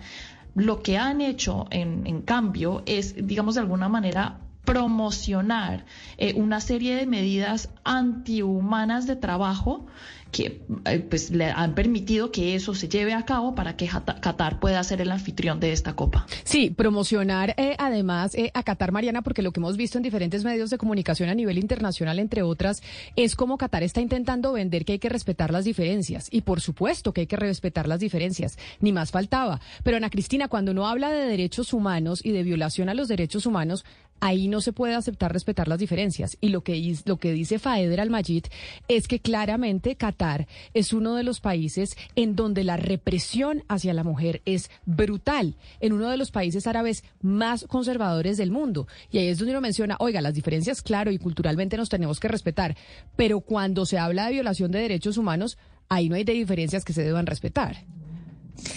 Lo 0.54 0.82
que 0.82 0.96
han 0.96 1.20
hecho, 1.20 1.66
en, 1.70 2.06
en 2.06 2.22
cambio, 2.22 2.82
es, 2.86 3.26
digamos, 3.26 3.56
de 3.56 3.60
alguna 3.60 3.88
manera 3.88 4.45
promocionar 4.66 5.86
eh, 6.18 6.34
una 6.34 6.60
serie 6.60 6.94
de 6.96 7.06
medidas 7.06 7.70
antihumanas 7.84 9.06
de 9.06 9.16
trabajo 9.16 9.86
que 10.32 10.60
eh, 10.84 10.98
pues 10.98 11.30
le 11.30 11.46
han 11.46 11.74
permitido 11.74 12.30
que 12.30 12.54
eso 12.54 12.74
se 12.74 12.88
lleve 12.88 13.14
a 13.14 13.24
cabo 13.24 13.54
para 13.54 13.76
que 13.76 13.88
Qatar 13.88 14.60
pueda 14.60 14.82
ser 14.84 15.00
el 15.00 15.10
anfitrión 15.10 15.60
de 15.60 15.72
esta 15.72 15.94
copa. 15.94 16.26
Sí, 16.44 16.70
promocionar 16.70 17.54
eh, 17.56 17.74
además 17.78 18.34
eh, 18.34 18.50
a 18.52 18.62
Qatar, 18.62 18.92
Mariana, 18.92 19.22
porque 19.22 19.42
lo 19.42 19.52
que 19.52 19.60
hemos 19.60 19.76
visto 19.76 19.98
en 19.98 20.02
diferentes 20.02 20.44
medios 20.44 20.70
de 20.70 20.78
comunicación 20.78 21.28
a 21.28 21.34
nivel 21.34 21.58
internacional, 21.58 22.18
entre 22.18 22.42
otras, 22.42 22.82
es 23.14 23.34
como 23.36 23.56
Qatar 23.56 23.82
está 23.82 24.00
intentando 24.00 24.52
vender 24.52 24.84
que 24.84 24.92
hay 24.92 24.98
que 24.98 25.08
respetar 25.08 25.52
las 25.52 25.64
diferencias. 25.64 26.28
Y 26.30 26.42
por 26.42 26.60
supuesto 26.60 27.12
que 27.12 27.22
hay 27.22 27.26
que 27.26 27.36
respetar 27.36 27.88
las 27.88 28.00
diferencias, 28.00 28.58
ni 28.80 28.92
más 28.92 29.12
faltaba. 29.12 29.60
Pero 29.84 29.96
Ana 29.96 30.10
Cristina, 30.10 30.48
cuando 30.48 30.72
uno 30.72 30.86
habla 30.86 31.10
de 31.10 31.26
derechos 31.26 31.72
humanos 31.72 32.20
y 32.22 32.32
de 32.32 32.42
violación 32.42 32.88
a 32.88 32.94
los 32.94 33.08
derechos 33.08 33.46
humanos, 33.46 33.84
ahí 34.20 34.48
no 34.48 34.60
se 34.60 34.72
puede 34.72 34.94
aceptar 34.94 35.32
respetar 35.32 35.68
las 35.68 35.78
diferencias. 35.78 36.36
Y 36.40 36.48
lo 36.48 36.62
que, 36.62 36.96
lo 37.04 37.18
que 37.18 37.32
dice 37.32 37.58
Faeder 37.58 38.00
al-Majid 38.00 38.44
es 38.88 39.08
que 39.08 39.20
claramente 39.20 39.96
Qatar 39.96 40.46
es 40.74 40.92
uno 40.92 41.14
de 41.14 41.22
los 41.22 41.40
países 41.40 41.96
en 42.14 42.36
donde 42.36 42.64
la 42.64 42.76
represión 42.76 43.64
hacia 43.68 43.94
la 43.94 44.04
mujer 44.04 44.42
es 44.44 44.70
brutal, 44.84 45.56
en 45.80 45.92
uno 45.92 46.10
de 46.10 46.16
los 46.16 46.30
países 46.30 46.66
árabes 46.66 47.04
más 47.20 47.64
conservadores 47.68 48.36
del 48.36 48.50
mundo. 48.50 48.86
Y 49.10 49.18
ahí 49.18 49.28
es 49.28 49.38
donde 49.38 49.52
uno 49.52 49.60
menciona, 49.60 49.96
oiga, 49.98 50.20
las 50.20 50.34
diferencias, 50.34 50.82
claro, 50.82 51.10
y 51.10 51.18
culturalmente 51.18 51.76
nos 51.76 51.88
tenemos 51.88 52.20
que 52.20 52.28
respetar, 52.28 52.76
pero 53.16 53.40
cuando 53.40 53.86
se 53.86 53.98
habla 53.98 54.26
de 54.26 54.32
violación 54.32 54.70
de 54.70 54.80
derechos 54.80 55.16
humanos, 55.16 55.58
ahí 55.88 56.08
no 56.08 56.16
hay 56.16 56.24
de 56.24 56.32
diferencias 56.32 56.84
que 56.84 56.92
se 56.92 57.02
deban 57.02 57.26
respetar. 57.26 57.84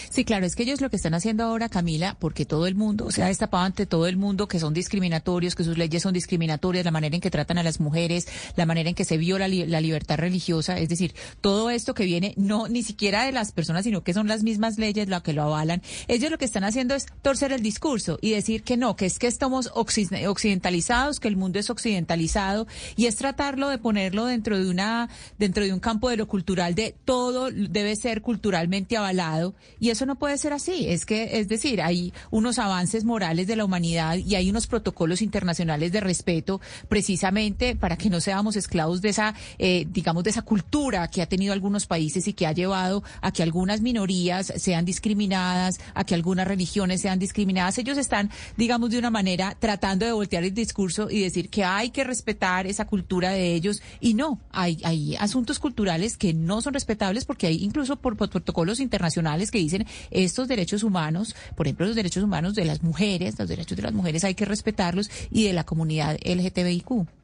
Sí, 0.10 0.26
claro, 0.26 0.46
es 0.46 0.56
que 0.56 0.64
ellos 0.64 0.82
lo 0.82 0.90
que 0.90 0.96
están 0.96 1.14
haciendo 1.14 1.44
ahora, 1.44 1.70
Camila, 1.70 2.16
porque 2.20 2.46
todo 2.46 2.68
el 2.68 2.76
mundo, 2.76 3.06
o 3.06 3.12
sea, 3.12 3.28
destapado 3.28 3.64
ante 3.64 3.86
todo 3.86 4.08
el 4.08 4.18
mundo 4.18 4.48
que 4.48 4.60
son 4.60 4.74
discriminatorios, 4.74 5.56
que 5.56 5.64
sus 5.64 5.78
leyes 5.78 6.04
son 6.04 6.14
discriminatorias, 6.14 6.86
la 6.86 6.92
manera 6.92 7.16
en 7.16 7.22
que 7.22 7.32
tratan 7.32 7.58
a 7.58 7.64
las 7.64 7.80
mujeres, 7.80 8.28
la 8.56 8.66
manera 8.66 8.90
en 8.90 8.96
que 8.96 9.06
se 9.06 9.18
viola 9.18 9.48
la 9.48 9.82
libertad 9.82 10.18
religiosa, 10.18 10.78
es 10.80 10.90
decir, 10.90 11.14
todo 11.42 11.70
esto 11.70 11.94
que 11.94 12.06
viene 12.06 12.34
no 12.38 12.68
ni 12.68 12.84
siquiera 12.84 13.24
de 13.26 13.32
las 13.32 13.52
personas, 13.52 13.84
sino 13.84 14.04
que 14.04 14.14
son 14.14 14.28
las 14.28 14.44
mismas 14.44 14.78
leyes 14.78 15.08
las 15.08 15.24
que 15.24 15.34
lo 15.34 15.44
avalan. 15.44 15.82
Ellos 16.08 16.32
lo 16.32 16.38
que 16.38 16.46
están 16.46 16.64
haciendo 16.64 16.96
es 16.96 17.06
torcer 17.22 17.52
el 17.52 17.62
discurso 17.62 18.20
y 18.22 18.32
decir 18.32 18.64
que 18.64 18.78
no, 18.78 18.96
que 18.96 19.06
es 19.06 19.20
que 19.20 19.28
estamos 19.28 19.72
occidentalizados, 19.74 21.20
que 21.20 21.28
el 21.28 21.38
mundo 21.38 21.60
es 21.60 21.70
occidentalizado 21.70 22.68
y 22.96 23.06
es 23.06 23.16
tratarlo 23.16 23.70
de 23.70 23.78
ponerlo 23.78 24.26
dentro 24.26 24.58
de 24.58 24.70
una 24.70 25.10
dentro 25.38 25.64
de 25.64 25.74
un 25.74 25.80
campo 25.80 26.10
de 26.10 26.18
lo 26.18 26.28
cultural 26.28 26.76
de 26.76 26.96
todo 27.06 27.50
debe 27.52 27.96
ser 27.96 28.22
culturalmente 28.22 28.98
avalado 28.98 29.56
y 29.80 29.90
eso 29.90 30.06
no 30.06 30.16
puede 30.16 30.38
ser 30.38 30.54
así. 30.54 30.88
Es 30.88 31.06
que, 31.06 31.40
es 31.40 31.48
decir, 31.48 31.82
hay 31.82 32.14
unos 32.32 32.60
avances 32.60 33.04
morales 33.04 33.48
de 33.48 33.56
la 33.56 33.66
humanidad 33.66 34.18
y 34.18 34.36
hay 34.36 34.50
unos 34.50 34.68
protocolos 34.68 35.22
internacionales 35.22 35.92
de 35.92 36.00
respeto 36.00 36.62
precisamente 36.88 37.76
para 37.76 37.98
que 37.98 38.10
no 38.10 38.22
seamos 38.22 38.56
esclavos 38.56 39.02
de 39.02 39.10
esa, 39.10 39.36
eh, 39.58 39.86
digamos, 39.90 40.24
de 40.24 40.30
esa 40.32 40.42
cultura 40.42 41.08
que 41.10 41.22
ha 41.22 41.26
tenido 41.26 41.54
algunos 41.54 41.86
países 41.86 42.28
y 42.28 42.34
que 42.34 42.48
ha 42.48 42.52
llevado 42.52 43.04
a 43.22 43.32
que 43.32 43.44
algunas 43.44 43.82
minorías 43.82 44.54
sean 44.58 44.86
discriminadas, 44.86 45.80
a 45.94 46.04
que 46.04 46.14
algunas 46.14 46.48
religiones 46.48 47.02
sean 47.02 47.20
discriminadas. 47.20 47.78
Ellos 47.78 47.98
están, 47.98 48.30
digamos, 48.58 48.90
de 48.92 49.00
una 49.00 49.10
manera 49.10 49.56
tratando 49.60 50.06
de 50.06 50.12
voltear 50.12 50.44
el 50.44 50.54
discurso 50.54 51.10
y 51.10 51.22
decir 51.22 51.50
que 51.50 51.64
hay 51.64 51.90
que 51.90 52.04
respetar 52.04 52.68
esa 52.68 52.86
cultura 52.86 53.32
de 53.32 53.54
ellos 53.54 53.82
y 54.00 54.14
no, 54.14 54.40
hay, 54.52 54.80
hay 54.84 55.16
asuntos 55.18 55.60
culturales 55.60 56.18
que 56.18 56.34
no 56.34 56.62
son 56.62 56.74
respetables 56.74 57.26
porque 57.26 57.48
hay 57.48 57.64
incluso 57.64 57.96
por, 57.98 58.18
por 58.18 58.30
protocolos 58.30 58.80
internacionales 58.80 59.52
que 59.52 59.59
dicen 59.60 59.86
estos 60.12 60.48
derechos 60.48 60.84
humanos, 60.84 61.36
por 61.56 61.68
ejemplo, 61.68 61.86
los 61.86 61.96
derechos 61.96 62.24
humanos 62.24 62.56
de 62.56 62.66
las 62.66 62.84
mujeres, 62.84 63.38
los 63.38 63.48
derechos 63.48 63.76
de 63.76 63.84
las 63.84 63.94
mujeres 63.94 64.24
hay 64.24 64.36
que 64.36 64.46
respetarlos 64.46 65.10
y 65.32 65.46
de 65.46 65.54
la 65.54 65.66
comunidad 65.66 66.18
LGTBIQ. 66.24 67.19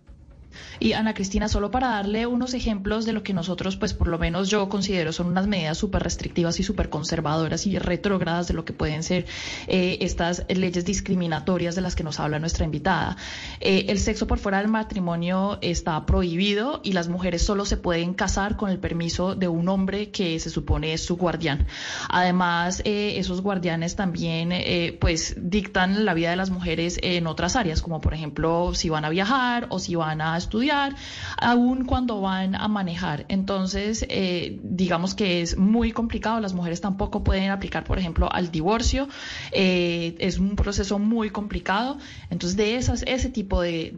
Y 0.80 0.94
Ana 0.94 1.14
Cristina, 1.14 1.48
solo 1.48 1.72
para 1.72 1.90
darle 1.90 2.26
unos 2.26 2.54
ejemplos 2.54 3.06
de 3.06 3.14
lo 3.14 3.24
que 3.24 3.34
nosotros, 3.34 3.76
pues 3.78 3.94
por 3.94 4.08
lo 4.08 4.18
menos 4.18 4.50
yo 4.50 4.68
considero 4.70 5.12
son 5.12 5.28
unas 5.28 5.48
medidas 5.48 5.78
súper 5.78 6.04
restrictivas 6.04 6.60
y 6.60 6.64
súper 6.64 6.90
conservadoras 6.90 7.66
y 7.68 7.80
retrógradas 7.80 8.48
de 8.48 8.54
lo 8.54 8.66
que 8.66 8.74
pueden 8.74 9.04
ser 9.04 9.26
eh, 9.68 9.98
estas 10.02 10.46
leyes 10.48 10.86
discriminatorias 10.86 11.76
de 11.76 11.82
las 11.82 11.96
que 11.96 12.04
nos 12.04 12.20
habla 12.20 12.40
nuestra 12.40 12.66
invitada. 12.66 13.18
Eh, 13.60 13.86
el 13.90 14.00
sexo 14.00 14.28
por 14.28 14.40
fuera 14.40 14.60
del 14.60 14.68
matrimonio 14.68 15.58
está 15.62 16.06
prohibido 16.06 16.82
y 16.84 16.94
las 16.94 17.08
mujeres 17.08 17.46
solo 17.46 17.66
se 17.66 17.78
pueden 17.78 18.14
casar 18.14 18.58
con 18.58 18.70
el 18.70 18.80
permiso 18.80 19.36
de 19.36 19.48
un 19.48 19.68
hombre 19.70 20.12
que 20.12 20.40
se 20.40 20.50
supone 20.50 20.94
es 20.94 21.06
su 21.06 21.18
guardián. 21.18 21.68
Además, 22.10 22.82
eh, 22.86 23.18
esos 23.18 23.42
guardianes 23.42 23.96
también, 23.96 24.54
pues, 25.00 25.36
dictan 25.38 26.06
la 26.06 26.14
vida 26.14 26.30
de 26.30 26.36
las 26.36 26.50
mujeres 26.50 27.00
en 27.02 27.28
otras 27.28 27.56
áreas, 27.56 27.82
como 27.82 28.02
por 28.02 28.14
ejemplo 28.14 28.74
si 28.74 28.90
van 28.90 29.06
a 29.06 29.10
viajar 29.10 29.68
o 29.70 29.80
si 29.80 29.96
van 29.96 30.22
a 30.22 30.36
estudiar, 30.46 30.96
aún 31.38 31.86
cuando 31.86 32.22
van 32.22 32.56
a 32.56 32.68
manejar. 32.68 33.26
Entonces, 33.28 34.06
eh, 34.10 34.60
digamos 34.64 35.16
que 35.16 35.42
es 35.42 35.58
muy 35.58 35.92
complicado. 35.92 36.40
Las 36.40 36.54
mujeres 36.54 36.82
tampoco 36.82 37.24
pueden 37.24 37.50
aplicar, 37.52 37.84
por 37.84 38.00
ejemplo, 38.00 38.32
al 38.32 38.52
divorcio. 38.52 39.08
Eh, 39.52 40.16
es 40.20 40.38
un 40.40 40.56
proceso 40.56 41.00
muy 41.00 41.30
complicado. 41.30 41.98
Entonces, 42.30 42.58
de 42.58 42.78
esas, 42.78 43.04
ese 43.04 43.30
tipo 43.30 43.62
de, 43.62 43.94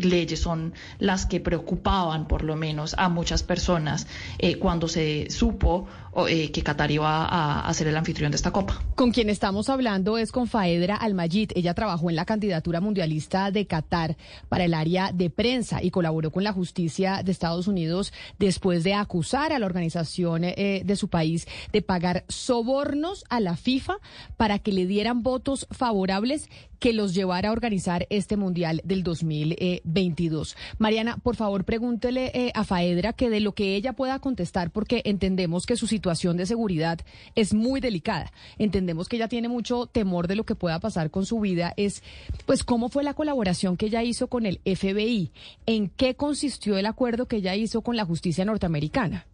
leyes 0.00 0.40
son 0.40 0.72
las 0.98 1.26
que 1.26 1.40
preocupaban, 1.40 2.26
por 2.26 2.42
lo 2.42 2.56
menos, 2.56 2.94
a 2.98 3.08
muchas 3.08 3.42
personas 3.42 4.06
eh, 4.38 4.58
cuando 4.58 4.88
se 4.88 5.30
supo 5.30 5.86
que 6.26 6.62
Qatar 6.62 6.90
iba 6.90 7.24
a, 7.24 7.66
a 7.66 7.72
ser 7.72 7.86
el 7.86 7.96
anfitrión 7.96 8.30
de 8.30 8.36
esta 8.36 8.50
copa. 8.50 8.82
Con 8.96 9.12
quien 9.12 9.30
estamos 9.30 9.70
hablando 9.70 10.18
es 10.18 10.30
con 10.30 10.46
Faedra 10.46 10.96
Almayid. 10.96 11.52
Ella 11.54 11.72
trabajó 11.72 12.10
en 12.10 12.16
la 12.16 12.26
candidatura 12.26 12.82
mundialista 12.82 13.50
de 13.50 13.66
Qatar 13.66 14.18
para 14.50 14.64
el 14.64 14.74
área 14.74 15.10
de 15.10 15.30
prensa 15.30 15.81
y 15.82 15.90
colaboró 15.90 16.30
con 16.30 16.44
la 16.44 16.52
justicia 16.52 17.22
de 17.22 17.32
Estados 17.32 17.68
Unidos 17.68 18.12
después 18.38 18.84
de 18.84 18.94
acusar 18.94 19.52
a 19.52 19.58
la 19.58 19.66
organización 19.66 20.44
eh, 20.44 20.82
de 20.84 20.96
su 20.96 21.08
país 21.08 21.46
de 21.72 21.82
pagar 21.82 22.24
sobornos 22.28 23.24
a 23.28 23.40
la 23.40 23.56
FIFA 23.56 23.98
para 24.36 24.58
que 24.58 24.72
le 24.72 24.86
dieran 24.86 25.22
votos 25.22 25.66
favorables 25.70 26.48
que 26.82 26.92
los 26.92 27.14
llevara 27.14 27.50
a 27.50 27.52
organizar 27.52 28.08
este 28.10 28.36
Mundial 28.36 28.80
del 28.82 29.04
2022. 29.04 30.56
Mariana, 30.78 31.16
por 31.16 31.36
favor, 31.36 31.64
pregúntele 31.64 32.32
eh, 32.34 32.50
a 32.56 32.64
Faedra 32.64 33.12
que 33.12 33.30
de 33.30 33.38
lo 33.38 33.52
que 33.52 33.76
ella 33.76 33.92
pueda 33.92 34.18
contestar, 34.18 34.72
porque 34.72 35.00
entendemos 35.04 35.64
que 35.64 35.76
su 35.76 35.86
situación 35.86 36.36
de 36.36 36.44
seguridad 36.44 36.98
es 37.36 37.54
muy 37.54 37.80
delicada. 37.80 38.32
Entendemos 38.58 39.08
que 39.08 39.14
ella 39.14 39.28
tiene 39.28 39.48
mucho 39.48 39.86
temor 39.86 40.26
de 40.26 40.34
lo 40.34 40.42
que 40.42 40.56
pueda 40.56 40.80
pasar 40.80 41.12
con 41.12 41.24
su 41.24 41.38
vida. 41.38 41.72
Es, 41.76 42.02
pues, 42.46 42.64
¿cómo 42.64 42.88
fue 42.88 43.04
la 43.04 43.14
colaboración 43.14 43.76
que 43.76 43.86
ella 43.86 44.02
hizo 44.02 44.26
con 44.26 44.44
el 44.44 44.58
FBI? 44.64 45.30
¿En 45.66 45.88
qué 45.88 46.16
consistió 46.16 46.78
el 46.78 46.86
acuerdo 46.86 47.26
que 47.26 47.36
ella 47.36 47.54
hizo 47.54 47.82
con 47.82 47.94
la 47.94 48.04
justicia 48.04 48.44
norteamericana? 48.44 49.28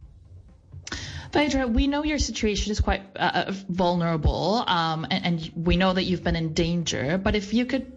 Phaedra, 1.33 1.67
we 1.67 1.87
know 1.87 2.05
your 2.05 2.19
situation 2.19 2.73
is 2.73 2.81
quite 2.81 3.03
uh, 3.17 3.53
vulnerable, 3.69 4.65
um, 4.67 5.07
and, 5.11 5.27
and, 5.27 5.53
we 5.55 5.77
know 5.77 5.93
that 5.93 6.05
you've 6.05 6.25
been 6.25 6.37
in 6.37 6.55
danger. 6.55 7.19
But 7.19 7.37
if 7.37 7.53
you 7.53 7.67
could 7.67 7.93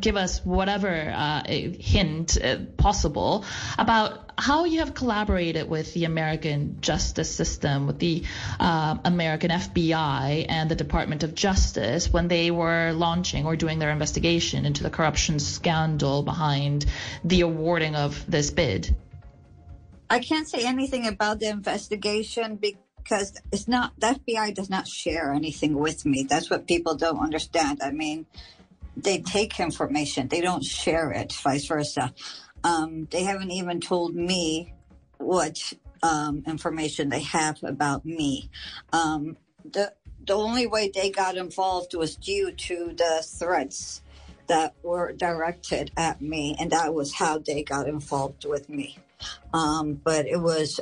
give 0.00 0.16
us 0.16 0.44
whatever 0.44 1.12
uh, 1.14 1.42
hint 1.46 2.38
uh, 2.42 2.56
possible 2.76 3.44
about 3.78 4.32
how 4.38 4.64
you 4.64 4.78
have 4.78 4.94
collaborated 4.94 5.68
with 5.68 5.92
the 5.94 6.04
American 6.04 6.78
justice 6.80 7.30
system, 7.30 7.86
with 7.86 7.98
the 7.98 8.24
uh, 8.58 8.96
American 9.04 9.50
FBI 9.50 10.46
and 10.48 10.70
the 10.70 10.74
Department 10.74 11.22
of 11.22 11.34
Justice 11.34 12.10
when 12.10 12.28
they 12.28 12.50
were 12.50 12.92
launching 12.92 13.46
or 13.46 13.56
doing 13.56 13.78
their 13.78 13.90
investigation 13.90 14.64
into 14.64 14.82
the 14.82 14.90
corruption 14.90 15.38
scandal 15.38 16.22
behind 16.22 16.86
the 17.24 17.42
awarding 17.42 17.94
of 17.94 18.24
this 18.30 18.50
bid. 18.50 18.96
I 20.10 20.20
can't 20.20 20.48
say 20.48 20.64
anything 20.66 21.06
about 21.06 21.40
the 21.40 21.48
investigation 21.48 22.56
because 22.56 23.40
it's 23.52 23.68
not 23.68 23.92
the 23.98 24.18
FBI 24.26 24.54
does 24.54 24.70
not 24.70 24.88
share 24.88 25.32
anything 25.32 25.74
with 25.78 26.06
me. 26.06 26.24
That's 26.28 26.48
what 26.48 26.66
people 26.66 26.94
don't 26.94 27.18
understand. 27.18 27.80
I 27.82 27.90
mean, 27.90 28.26
they 28.96 29.20
take 29.20 29.60
information, 29.60 30.28
they 30.28 30.40
don't 30.40 30.64
share 30.64 31.10
it, 31.12 31.32
vice 31.32 31.66
versa. 31.66 32.14
Um, 32.64 33.06
they 33.10 33.22
haven't 33.22 33.50
even 33.50 33.80
told 33.80 34.14
me 34.14 34.72
what 35.18 35.72
um, 36.02 36.42
information 36.46 37.08
they 37.10 37.22
have 37.22 37.62
about 37.62 38.04
me. 38.04 38.50
Um, 38.92 39.36
the 39.64 39.92
the 40.26 40.34
only 40.34 40.66
way 40.66 40.90
they 40.92 41.10
got 41.10 41.36
involved 41.36 41.94
was 41.94 42.16
due 42.16 42.52
to 42.52 42.92
the 42.96 43.24
threats 43.26 44.02
that 44.46 44.74
were 44.82 45.12
directed 45.12 45.90
at 45.96 46.20
me, 46.20 46.56
and 46.58 46.70
that 46.70 46.94
was 46.94 47.14
how 47.14 47.38
they 47.38 47.62
got 47.62 47.86
involved 47.86 48.44
with 48.46 48.68
me. 48.68 48.98
Um, 49.52 49.94
but 49.94 50.26
it 50.26 50.40
was 50.40 50.80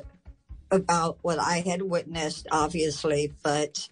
about 0.70 1.18
what 1.22 1.38
I 1.38 1.62
had 1.66 1.82
witnessed, 1.82 2.46
obviously, 2.50 3.32
but, 3.42 3.88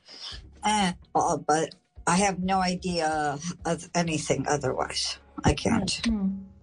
eh, 0.65 0.93
uh, 1.15 1.37
but 1.37 1.75
I 2.07 2.17
have 2.17 2.39
no 2.41 2.61
idea 2.61 3.39
of 3.65 3.91
anything 3.95 4.47
otherwise. 4.49 5.19
I 5.45 5.55
can't. 5.55 5.89
Mm-hmm. 5.89 6.54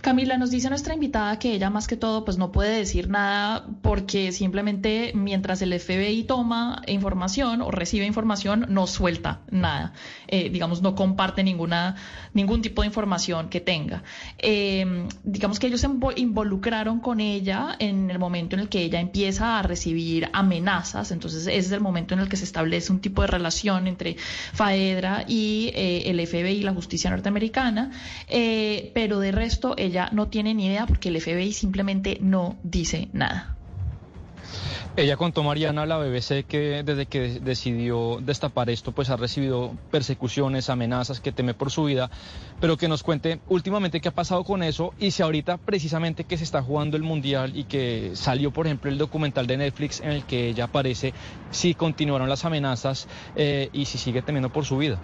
Camila, 0.00 0.38
nos 0.38 0.50
dice 0.50 0.68
nuestra 0.68 0.94
invitada 0.94 1.38
que 1.40 1.54
ella 1.54 1.70
más 1.70 1.88
que 1.88 1.96
todo 1.96 2.24
pues 2.24 2.38
no 2.38 2.52
puede 2.52 2.76
decir 2.76 3.08
nada 3.08 3.66
porque 3.82 4.30
simplemente 4.30 5.12
mientras 5.14 5.60
el 5.60 5.78
FBI 5.78 6.22
toma 6.22 6.82
información 6.86 7.62
o 7.62 7.72
recibe 7.72 8.06
información 8.06 8.66
no 8.68 8.86
suelta 8.86 9.40
nada, 9.50 9.92
eh, 10.28 10.50
digamos 10.50 10.82
no 10.82 10.94
comparte 10.94 11.42
ninguna, 11.42 11.96
ningún 12.32 12.62
tipo 12.62 12.82
de 12.82 12.86
información 12.86 13.48
que 13.48 13.60
tenga. 13.60 14.04
Eh, 14.38 15.08
digamos 15.24 15.58
que 15.58 15.66
ellos 15.66 15.80
se 15.80 15.88
involucraron 16.16 17.00
con 17.00 17.18
ella 17.18 17.74
en 17.80 18.10
el 18.10 18.20
momento 18.20 18.54
en 18.54 18.60
el 18.60 18.68
que 18.68 18.82
ella 18.82 19.00
empieza 19.00 19.58
a 19.58 19.62
recibir 19.62 20.30
amenazas, 20.32 21.10
entonces 21.10 21.42
ese 21.42 21.58
es 21.58 21.72
el 21.72 21.80
momento 21.80 22.14
en 22.14 22.20
el 22.20 22.28
que 22.28 22.36
se 22.36 22.44
establece 22.44 22.92
un 22.92 23.00
tipo 23.00 23.22
de 23.22 23.28
relación 23.28 23.88
entre 23.88 24.16
Faedra 24.52 25.24
y 25.26 25.72
eh, 25.74 26.04
el 26.06 26.24
FBI 26.24 26.58
y 26.58 26.62
la 26.62 26.72
justicia 26.72 27.10
norteamericana, 27.10 27.90
pero 28.94 29.18
de 29.18 29.32
resto 29.32 29.74
ella 29.88 30.08
no 30.12 30.28
tiene 30.28 30.54
ni 30.54 30.66
idea 30.66 30.86
porque 30.86 31.08
el 31.08 31.20
FBI 31.20 31.52
simplemente 31.52 32.18
no 32.20 32.56
dice 32.62 33.08
nada. 33.12 33.56
Ella 34.96 35.16
contó 35.16 35.44
Mariana 35.44 35.82
a 35.82 35.86
la 35.86 35.96
BBC 35.98 36.44
que 36.44 36.82
desde 36.84 37.06
que 37.06 37.38
decidió 37.40 38.18
destapar 38.20 38.68
esto, 38.68 38.90
pues 38.90 39.10
ha 39.10 39.16
recibido 39.16 39.76
persecuciones, 39.92 40.70
amenazas, 40.70 41.20
que 41.20 41.30
teme 41.30 41.54
por 41.54 41.70
su 41.70 41.84
vida, 41.84 42.10
pero 42.60 42.76
que 42.76 42.88
nos 42.88 43.04
cuente 43.04 43.38
últimamente 43.48 44.00
qué 44.00 44.08
ha 44.08 44.14
pasado 44.14 44.42
con 44.42 44.64
eso 44.64 44.94
y 44.98 45.12
si 45.12 45.22
ahorita 45.22 45.56
precisamente 45.58 46.24
que 46.24 46.36
se 46.36 46.42
está 46.42 46.62
jugando 46.62 46.96
el 46.96 47.04
Mundial 47.04 47.52
y 47.56 47.64
que 47.64 48.10
salió, 48.14 48.50
por 48.50 48.66
ejemplo, 48.66 48.90
el 48.90 48.98
documental 48.98 49.46
de 49.46 49.58
Netflix 49.58 50.00
en 50.00 50.10
el 50.10 50.24
que 50.24 50.48
ella 50.48 50.64
aparece, 50.64 51.14
si 51.52 51.74
continuaron 51.74 52.28
las 52.28 52.44
amenazas 52.44 53.06
eh, 53.36 53.70
y 53.72 53.84
si 53.84 53.98
sigue 53.98 54.22
temiendo 54.22 54.50
por 54.50 54.64
su 54.64 54.78
vida. 54.78 54.98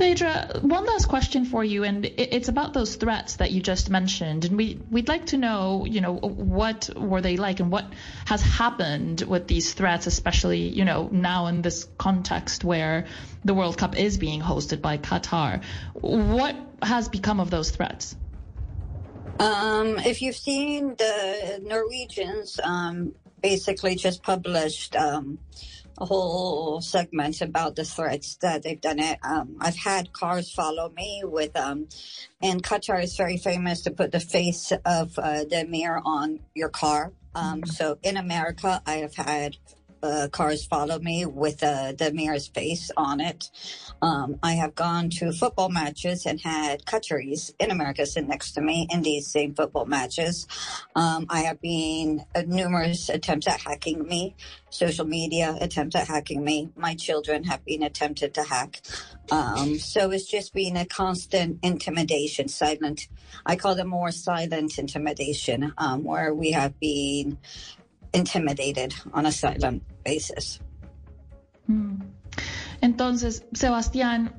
Phaedra, 0.00 0.60
one 0.62 0.86
last 0.86 1.08
question 1.08 1.44
for 1.44 1.62
you, 1.62 1.84
and 1.84 2.06
it's 2.06 2.48
about 2.48 2.72
those 2.72 2.96
threats 2.96 3.36
that 3.36 3.50
you 3.50 3.60
just 3.60 3.90
mentioned, 3.90 4.46
and 4.46 4.56
we 4.56 4.80
we'd 4.90 5.08
like 5.08 5.26
to 5.26 5.36
know, 5.36 5.84
you 5.84 6.00
know, 6.00 6.14
what 6.14 6.88
were 6.96 7.20
they 7.20 7.36
like, 7.36 7.60
and 7.60 7.70
what 7.70 7.84
has 8.24 8.40
happened 8.40 9.20
with 9.20 9.46
these 9.46 9.74
threats, 9.74 10.06
especially, 10.06 10.68
you 10.68 10.86
know, 10.86 11.10
now 11.12 11.48
in 11.48 11.60
this 11.60 11.86
context 11.98 12.64
where 12.64 13.08
the 13.44 13.52
World 13.52 13.76
Cup 13.76 13.98
is 13.98 14.16
being 14.16 14.40
hosted 14.40 14.80
by 14.80 14.96
Qatar. 14.96 15.62
What 15.92 16.56
has 16.82 17.10
become 17.10 17.38
of 17.38 17.50
those 17.50 17.70
threats? 17.70 18.16
Um, 19.38 19.98
if 19.98 20.22
you've 20.22 20.36
seen 20.36 20.94
the 20.96 21.62
Norwegians, 21.62 22.58
um, 22.62 23.14
basically 23.42 23.96
just 23.96 24.22
published. 24.22 24.96
Um, 24.96 25.40
whole 26.06 26.80
segment 26.80 27.40
about 27.40 27.76
the 27.76 27.84
threats 27.84 28.36
that 28.36 28.62
they've 28.62 28.80
done 28.80 28.98
it. 28.98 29.18
Um, 29.22 29.56
I've 29.60 29.76
had 29.76 30.12
cars 30.12 30.50
follow 30.50 30.90
me 30.90 31.22
with, 31.24 31.56
um, 31.56 31.88
and 32.42 32.62
Qatar 32.62 33.02
is 33.02 33.16
very 33.16 33.36
famous 33.36 33.82
to 33.82 33.90
put 33.90 34.12
the 34.12 34.20
face 34.20 34.72
of 34.84 35.18
uh, 35.18 35.44
the 35.44 35.66
mirror 35.68 36.00
on 36.04 36.40
your 36.54 36.68
car. 36.68 37.12
Um, 37.34 37.64
so 37.64 37.98
in 38.02 38.16
America, 38.16 38.82
I 38.86 38.96
have 38.96 39.14
had 39.14 39.56
uh, 40.02 40.28
cars 40.30 40.64
follow 40.66 40.98
me 40.98 41.26
with 41.26 41.62
uh, 41.62 41.92
the 41.92 42.12
mayor's 42.12 42.48
face 42.48 42.90
on 42.96 43.20
it. 43.20 43.50
Um, 44.02 44.38
I 44.42 44.54
have 44.54 44.74
gone 44.74 45.10
to 45.10 45.32
football 45.32 45.68
matches 45.68 46.26
and 46.26 46.40
had 46.40 46.84
Qataris 46.84 47.52
in 47.58 47.70
America 47.70 48.06
sit 48.06 48.26
next 48.26 48.52
to 48.52 48.60
me 48.60 48.86
in 48.90 49.02
these 49.02 49.26
same 49.26 49.54
football 49.54 49.86
matches. 49.86 50.46
Um, 50.94 51.26
I 51.28 51.40
have 51.40 51.60
been 51.60 52.24
uh, 52.34 52.42
numerous 52.46 53.08
attempts 53.08 53.46
at 53.46 53.60
hacking 53.60 54.06
me, 54.06 54.34
social 54.70 55.04
media 55.04 55.56
attempts 55.60 55.96
at 55.96 56.08
hacking 56.08 56.42
me. 56.42 56.70
My 56.76 56.94
children 56.94 57.44
have 57.44 57.64
been 57.64 57.82
attempted 57.82 58.34
to 58.34 58.42
hack. 58.42 58.80
Um, 59.30 59.78
so 59.78 60.10
it's 60.10 60.26
just 60.26 60.52
been 60.54 60.76
a 60.76 60.84
constant 60.84 61.58
intimidation, 61.62 62.48
silent. 62.48 63.08
I 63.46 63.56
call 63.56 63.74
them 63.74 63.88
more 63.88 64.10
silent 64.10 64.78
intimidation, 64.78 65.72
um, 65.78 66.04
where 66.04 66.34
we 66.34 66.52
have 66.52 66.78
been 66.80 67.38
intimidated 68.12 68.94
on 69.12 69.26
a 69.26 69.32
silent 69.32 69.82
basis. 70.04 70.60
Mm. 71.70 72.00
Entonces, 73.00 73.46
Sebastián, 73.54 74.34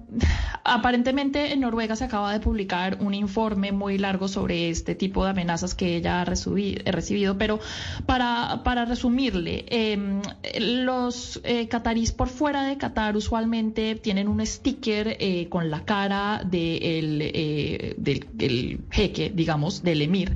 aparentemente 0.63 1.51
en 1.51 1.61
Noruega 1.61 1.95
se 1.95 2.03
acaba 2.03 2.31
de 2.31 2.39
publicar 2.39 2.99
un 3.01 3.15
informe 3.15 3.71
muy 3.71 3.97
largo 3.97 4.27
sobre 4.27 4.69
este 4.69 4.93
tipo 4.93 5.23
de 5.23 5.31
amenazas 5.31 5.73
que 5.73 5.95
ella 5.95 6.21
ha 6.21 6.25
recibido, 6.25 7.39
pero 7.39 7.59
para, 8.05 8.61
para 8.63 8.85
resumirle, 8.85 9.65
em, 9.67 10.21
los 10.59 11.41
eh, 11.43 11.67
por 12.15 12.29
fuera 12.29 12.63
de 12.65 12.77
Qatar 12.77 13.17
usualmente 13.17 13.95
tienen 13.95 14.27
un 14.27 14.45
sticker 14.45 15.17
eh, 15.19 15.47
con 15.49 15.71
la 15.71 15.83
cara 15.83 16.43
de 16.45 16.99
el, 16.99 17.19
eh, 17.23 17.95
del, 17.97 18.81
jeque, 18.91 19.31
digamos, 19.33 19.81
del 19.81 20.03
emir 20.03 20.35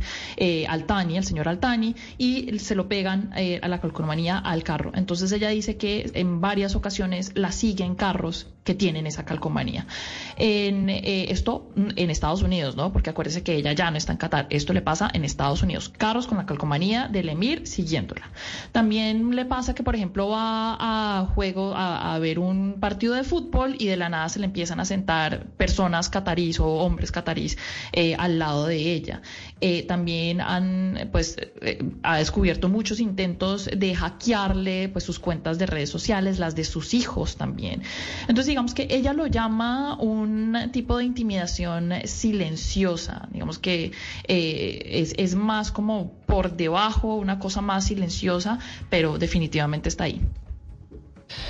Altani, 0.68 1.18
el 1.18 1.24
señor 1.26 1.48
Altani, 1.48 1.96
y 2.18 2.58
se 2.58 2.74
lo 2.74 2.88
pegan 2.88 3.30
a 3.62 3.68
la 3.68 3.80
calcomanía 3.80 4.40
al 4.40 4.64
carro. 4.64 4.94
Entonces 4.96 5.32
ella 5.32 5.50
dice 5.50 5.78
que 5.78 6.10
en 6.16 6.42
varias 6.42 6.76
ocasiones 6.76 7.32
la 7.36 7.52
siguen 7.52 7.94
carro 7.94 8.15
carros 8.16 8.48
que 8.64 8.74
tienen 8.74 9.06
esa 9.06 9.26
calcomanía. 9.26 9.86
En 10.38 10.90
eh, 10.90 11.32
esto 11.32 11.70
en 11.76 12.10
Estados 12.10 12.42
Unidos, 12.42 12.76
¿no? 12.76 12.92
Porque 12.92 13.12
acuérdese 13.12 13.44
que 13.44 13.56
ella 13.56 13.74
ya 13.74 13.92
no 13.92 13.98
está 13.98 14.14
en 14.14 14.18
Qatar. 14.18 14.48
Esto 14.50 14.74
le 14.74 14.82
pasa 14.82 15.10
en 15.14 15.24
Estados 15.24 15.62
Unidos. 15.62 15.90
Carros 15.90 16.26
con 16.26 16.38
la 16.40 16.46
calcomanía 16.46 17.08
del 17.08 17.30
Emir 17.30 17.68
siguiéndola. 17.68 18.32
También 18.72 19.36
le 19.36 19.46
pasa 19.46 19.76
que, 19.76 19.84
por 19.84 19.96
ejemplo, 19.96 20.30
va 20.30 20.78
a 20.80 21.26
juego 21.28 21.74
a, 21.76 22.18
ver 22.20 22.40
un 22.40 22.78
partido 22.80 23.14
de 23.14 23.24
fútbol 23.24 23.76
y 23.78 23.86
de 23.86 23.98
la 23.98 24.10
nada 24.10 24.30
se 24.30 24.40
le 24.40 24.46
empiezan 24.46 24.80
a 24.80 24.86
sentar 24.86 25.46
personas 25.58 26.10
catarís 26.10 26.60
o 26.60 26.66
hombres 26.66 27.12
catarís 27.12 27.58
eh, 27.92 28.16
al 28.18 28.40
lado 28.40 28.66
de 28.66 28.78
ella. 28.78 29.22
Eh, 29.62 29.84
también 29.84 30.42
han, 30.42 31.10
pues, 31.12 31.38
ha 32.02 32.18
descubierto 32.18 32.68
muchos 32.68 33.00
intentos 33.00 33.70
de 33.72 33.94
hackearle, 33.94 34.90
pues, 34.90 35.04
sus 35.04 35.20
cuentas 35.20 35.60
de 35.60 35.68
redes 35.68 35.90
sociales, 35.90 36.40
las 36.40 36.56
de 36.56 36.64
sus 36.64 36.96
hijos 36.96 37.36
también. 37.36 37.84
Entonces, 38.22 38.48
digamos 38.48 38.74
que 38.74 38.88
ella 38.90 39.14
lo 39.14 39.28
llama 39.28 39.98
un 40.00 40.70
tipo 40.72 40.98
de 40.98 41.06
intimidación 41.06 41.94
silenciosa, 42.06 43.28
digamos 43.32 43.60
que 43.60 43.92
eh, 44.28 44.82
es, 44.86 45.14
es 45.18 45.36
más 45.36 45.72
como 45.72 46.12
por 46.26 46.56
debajo, 46.56 47.16
una 47.16 47.40
cosa 47.40 47.62
más 47.62 47.86
silenciosa, 47.86 48.60
pero 48.90 49.18
definitivamente 49.18 49.90
está 49.90 50.06
ahí. 50.06 50.22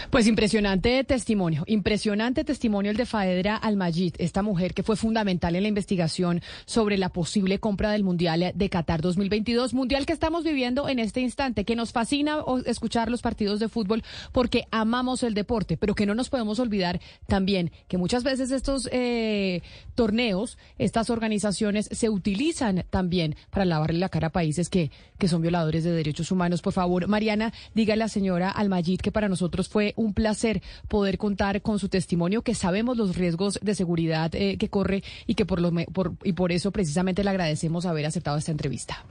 Pues 0.09 0.27
impresionante 0.27 1.03
testimonio, 1.03 1.63
impresionante 1.67 2.43
testimonio 2.43 2.91
el 2.91 2.97
de 2.97 3.05
Faedra 3.05 3.55
Almajid, 3.55 4.13
esta 4.17 4.41
mujer 4.41 4.73
que 4.73 4.83
fue 4.83 4.95
fundamental 4.95 5.55
en 5.55 5.63
la 5.63 5.69
investigación 5.69 6.41
sobre 6.65 6.97
la 6.97 7.09
posible 7.09 7.59
compra 7.59 7.91
del 7.91 8.03
Mundial 8.03 8.53
de 8.53 8.69
Qatar 8.69 9.01
2022, 9.01 9.73
Mundial 9.73 10.05
que 10.05 10.13
estamos 10.13 10.43
viviendo 10.43 10.88
en 10.88 10.99
este 10.99 11.21
instante, 11.21 11.65
que 11.65 11.75
nos 11.75 11.91
fascina 11.91 12.38
escuchar 12.65 13.09
los 13.09 13.21
partidos 13.21 13.59
de 13.59 13.69
fútbol 13.69 14.03
porque 14.31 14.67
amamos 14.71 15.23
el 15.23 15.33
deporte, 15.33 15.77
pero 15.77 15.95
que 15.95 16.05
no 16.05 16.15
nos 16.15 16.29
podemos 16.29 16.59
olvidar 16.59 16.99
también 17.27 17.71
que 17.88 17.97
muchas 17.97 18.23
veces 18.23 18.51
estos 18.51 18.89
eh, 18.91 19.61
torneos, 19.95 20.57
estas 20.77 21.09
organizaciones 21.09 21.89
se 21.91 22.09
utilizan 22.09 22.85
también 22.89 23.35
para 23.49 23.65
lavarle 23.65 23.99
la 23.99 24.09
cara 24.09 24.27
a 24.27 24.31
países 24.31 24.69
que, 24.69 24.91
que 25.17 25.27
son 25.27 25.41
violadores 25.41 25.83
de 25.83 25.91
derechos 25.91 26.31
humanos. 26.31 26.61
Por 26.61 26.73
favor, 26.73 27.07
Mariana, 27.07 27.53
diga 27.73 27.93
a 27.93 27.97
la 27.97 28.07
señora 28.07 28.49
Almajid 28.49 28.99
que 28.99 29.11
para 29.11 29.29
nosotros 29.29 29.64
fue 29.67 29.93
un 29.95 30.13
placer 30.13 30.62
poder 30.88 31.17
contar 31.17 31.62
con 31.62 31.80
su 31.80 31.89
testimonio, 31.89 32.41
que 32.41 32.56
sabemos 32.56 32.97
los 32.97 33.15
riesgos 33.15 33.60
de 33.62 33.75
seguridad 33.75 34.34
eh, 34.36 34.58
que 34.58 34.69
corre 34.69 35.04
y 35.28 35.36
que 35.36 35.45
por, 35.45 35.62
lo, 35.62 35.71
por, 35.93 36.13
y 36.23 36.34
por 36.34 36.51
eso 36.51 36.71
precisamente 36.71 37.23
le 37.23 37.30
agradecemos 37.30 37.86
haber 37.86 38.06
aceptado 38.06 38.38
esta 38.38 38.51
entrevista. 38.51 39.04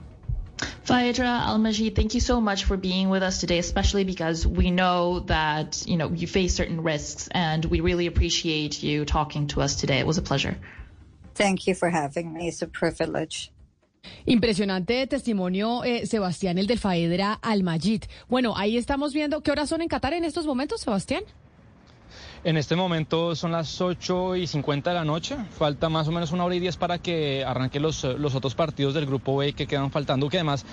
Faedra 0.83 1.45
Al-Majid, 1.47 1.95
thank 1.95 2.13
you 2.13 2.19
so 2.19 2.39
much 2.39 2.63
for 2.65 2.77
being 2.77 3.09
with 3.09 3.23
us 3.23 3.39
today, 3.39 3.57
especially 3.57 4.05
because 4.05 4.45
we 4.47 4.69
know 4.69 5.21
that, 5.21 5.83
you 5.85 5.97
know, 5.97 6.11
you 6.11 6.27
face 6.27 6.55
certain 6.55 6.81
risks 6.83 7.27
and 7.31 7.65
we 7.65 7.81
really 7.81 8.07
appreciate 8.07 8.83
you 8.83 9.03
talking 9.03 9.47
to 9.47 9.61
us 9.61 9.75
today. 9.75 9.99
It 9.99 10.05
was 10.05 10.17
a 10.17 10.21
pleasure. 10.21 10.55
Thank 11.33 11.67
you 11.67 11.75
for 11.75 11.89
having 11.89 12.31
me. 12.31 12.47
It's 12.47 12.61
a 12.61 12.67
privilege. 12.67 13.51
Impresionante 14.25 15.07
testimonio, 15.07 15.83
eh, 15.83 16.05
Sebastián, 16.05 16.57
el 16.57 16.67
del 16.67 16.79
Faedra 16.79 17.33
Almajid. 17.33 18.03
Bueno, 18.27 18.55
ahí 18.57 18.77
estamos 18.77 19.13
viendo. 19.13 19.41
¿Qué 19.41 19.51
horas 19.51 19.69
son 19.69 19.81
en 19.81 19.87
Qatar 19.87 20.13
en 20.13 20.23
estos 20.23 20.45
momentos, 20.45 20.81
Sebastián? 20.81 21.23
En 22.45 22.57
este 22.57 22.75
momento 22.75 23.33
son 23.33 23.53
las 23.53 23.81
8 23.81 24.35
y 24.35 24.45
50 24.45 24.91
de 24.91 24.95
la 24.95 25.03
noche. 25.03 25.35
Falta 25.57 25.89
más 25.89 26.07
o 26.07 26.11
menos 26.11 26.31
una 26.31 26.45
hora 26.45 26.53
y 26.53 26.59
diez 26.59 26.77
para 26.77 26.99
que 26.99 27.43
arranquen 27.43 27.81
los, 27.81 28.03
los 28.03 28.35
otros 28.35 28.53
partidos 28.53 28.93
del 28.93 29.07
grupo 29.07 29.35
B 29.35 29.53
que 29.53 29.65
quedan 29.65 29.89
faltando. 29.89 30.29
Que 30.29 30.37
además 30.37 30.63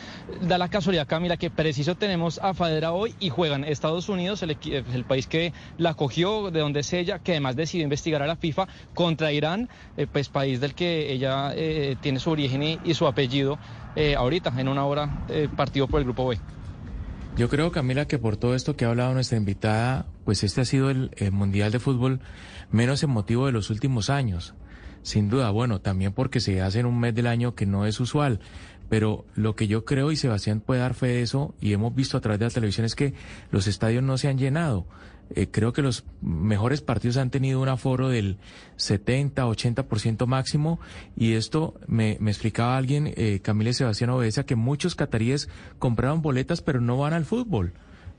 da 0.43 0.59
la 0.59 0.69
casualidad, 0.69 1.07
Camila, 1.07 1.39
que 1.39 1.49
preciso 1.49 1.95
tenemos 1.95 2.39
a 2.43 2.53
Fadera 2.53 2.93
hoy 2.93 3.15
y 3.21 3.31
juegan 3.31 3.65
Estados 3.65 4.11
Unidos, 4.11 4.43
el, 4.43 4.59
el 4.71 5.05
país 5.07 5.27
que 5.27 5.55
la 5.79 5.95
cogió, 5.95 6.51
de 6.51 6.61
donde 6.61 6.81
es 6.81 6.93
ella, 6.93 7.21
que 7.21 7.33
además 7.33 7.57
decidió 7.57 7.85
investigar 7.85 8.21
a 8.21 8.27
la 8.27 8.37
FIFA 8.37 8.69
contra 8.93 9.33
Irán, 9.33 9.71
eh, 9.97 10.07
pues 10.07 10.29
país 10.29 10.61
del 10.61 10.75
que 10.75 11.11
ella 11.11 11.55
eh, 11.55 11.97
tiene 12.03 12.21
su 12.21 12.33
origen 12.33 12.63
y, 12.63 12.93
su 12.93 13.07
apellido. 13.07 13.59
Eh, 13.97 14.15
ahorita, 14.15 14.53
en 14.59 14.69
una 14.69 14.85
hora, 14.85 15.09
partido 15.57 15.89
por 15.89 16.01
el 16.01 16.05
grupo 16.05 16.29
B. 16.29 16.39
Yo 17.35 17.49
creo, 17.49 17.73
Camila, 17.73 18.07
que 18.07 18.19
por 18.19 18.37
todo 18.37 18.55
esto 18.55 18.77
que 18.77 18.85
ha 18.85 18.89
hablado 18.89 19.15
nuestra 19.15 19.39
invitada, 19.39 20.07
pues 20.27 20.45
este 20.45 20.61
ha 20.61 20.65
sido 20.67 20.91
el, 20.91 21.11
Mundial 21.33 21.73
de 21.73 21.79
Fútbol 21.79 22.21
menos 22.71 23.03
emotivo 23.03 23.47
de 23.47 23.53
los 23.53 23.71
últimos 23.71 24.11
años. 24.11 24.55
Sin 25.03 25.31
duda, 25.31 25.51
bueno, 25.51 25.81
también 25.81 26.13
porque 26.13 26.41
se 26.41 26.61
hace 26.61 26.81
en 26.81 26.87
un 26.87 27.01
mes 27.01 27.15
del 27.15 27.27
año 27.27 27.55
que 27.55 27.65
no 27.65 27.87
es 27.87 28.01
usual. 28.01 28.41
Pero 28.91 29.25
lo 29.35 29.57
que 29.57 29.67
yo 29.67 29.87
creo, 29.87 30.13
y 30.13 30.17
Sebastián 30.17 30.61
puede 30.61 30.83
dar 30.83 30.93
fe 30.93 31.07
de 31.07 31.23
eso, 31.23 31.55
y 31.59 31.73
hemos 31.73 31.95
visto 31.95 32.19
a 32.19 32.21
través 32.21 32.39
de 32.39 32.47
la 32.47 32.51
televisión, 32.51 32.85
es 32.85 32.95
que 32.95 33.15
los 33.51 33.67
estadios 33.67 34.03
no 34.03 34.19
se 34.19 34.29
han 34.29 34.37
llenado. 34.37 34.87
Eh, 35.35 35.49
creo 35.51 35.73
que 35.73 35.83
los 35.83 36.05
mejores 36.21 36.83
partidos 36.83 37.17
han 37.17 37.31
tenido 37.31 37.61
un 37.61 37.69
aforo 37.69 38.09
del 38.09 38.39
70, 38.77 39.47
80% 39.47 40.27
máximo 40.27 40.81
y 41.17 41.33
esto 41.33 41.75
me, 41.87 42.17
me 42.21 42.31
explicaba 42.31 42.77
alguien, 42.77 43.13
eh, 43.17 43.41
Camila 43.43 43.73
Sebastián 43.73 44.11
Obedeza, 44.11 44.45
que 44.45 44.57
muchos 44.57 44.95
cataríes 44.95 45.49
compraron 45.79 46.23
boletas 46.23 46.61
pero 46.61 46.81
no 46.81 46.99
van 46.99 47.15
al 47.15 47.25
fútbol. 47.25 47.73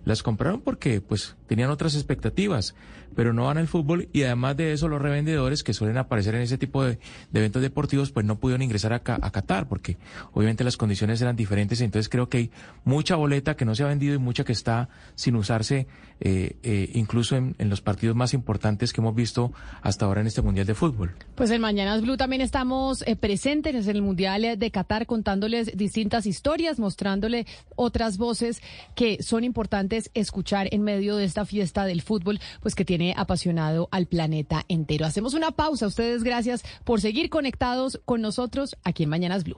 Las 0.06 0.22
compraron 0.22 0.62
porque 0.62 1.00
pues 1.00 1.38
tenían 1.48 1.70
otras 1.70 1.96
expectativas, 1.96 2.76
pero 3.14 3.34
no 3.34 3.46
van 3.46 3.58
al 3.58 3.68
fútbol 3.68 4.10
y 4.14 4.24
además 4.24 4.58
de 4.58 4.74
eso 4.74 4.88
los 4.88 5.02
revendedores 5.02 5.64
que 5.64 5.74
suelen 5.74 5.98
aparecer 5.98 6.36
en 6.36 6.42
ese 6.42 6.58
tipo 6.58 6.84
de, 6.84 7.00
eventos 7.34 7.62
deportivos 7.62 8.12
pues 8.12 8.26
no 8.26 8.40
pudieron 8.40 8.62
ingresar 8.62 8.94
a, 8.94 8.98
a, 8.98 9.32
Qatar 9.32 9.68
porque 9.68 9.98
obviamente 10.34 10.64
las 10.64 10.78
condiciones 10.78 11.22
eran 11.22 11.36
diferentes, 11.36 11.82
entonces 11.82 12.10
creo 12.10 12.30
que 12.30 12.38
hay 12.38 12.52
mucha 12.84 13.16
boleta 13.16 13.56
que 13.56 13.66
no 13.66 13.76
se 13.76 13.84
ha 13.84 13.88
vendido 13.88 14.16
y 14.16 14.20
mucha 14.20 14.44
que 14.44 14.52
está 14.52 14.90
sin 15.16 15.36
usarse 15.36 15.88
eh, 16.26 16.56
eh, 16.64 16.90
incluso 16.94 17.36
en, 17.36 17.56
los 17.70 17.82
partidos 17.82 18.16
más 18.16 18.34
importantes 18.34 18.94
que 18.94 19.02
hemos 19.02 19.14
visto 19.14 19.52
hasta 19.82 20.06
ahora 20.06 20.22
en 20.22 20.28
este 20.28 20.42
Mundial 20.42 20.66
de 20.66 20.74
Fútbol. 20.74 21.12
Pues 21.36 21.52
en 21.52 21.60
Mañanas 21.60 22.02
Blue 22.02 22.16
también 22.16 22.42
estamos 22.42 23.04
eh, 23.06 23.18
presentes 23.18 23.88
en 23.88 23.96
el 23.98 24.02
Mundial 24.02 24.58
de 24.58 24.72
Qatar 24.72 25.06
contándoles 25.06 25.76
distintas 25.76 26.26
historias, 26.26 26.80
mostrándole 26.80 27.46
otras 27.76 28.18
voces 28.18 28.62
que 28.96 29.22
son 29.22 29.44
importantes 29.44 30.12
escuchar 30.14 30.70
en 30.72 30.84
medio 30.84 31.18
de 31.18 31.26
esta 31.26 31.46
fiesta 31.46 31.84
del 31.84 32.02
fútbol, 32.02 32.40
pues 32.62 32.74
que 32.74 32.86
apasionado 33.12 33.90
al 33.92 34.06
planeta 34.06 34.64
entero. 34.70 35.06
Hacemos 35.06 35.34
una 35.34 35.52
pausa. 35.52 35.88
Ustedes 35.88 36.24
gracias 36.24 36.64
por 36.86 37.02
seguir 37.02 37.30
conectados 37.30 38.00
con 38.06 38.22
nosotros 38.22 38.78
aquí 38.84 39.04
en 39.04 39.10
Mañanas 39.10 39.44
Blue. 39.44 39.58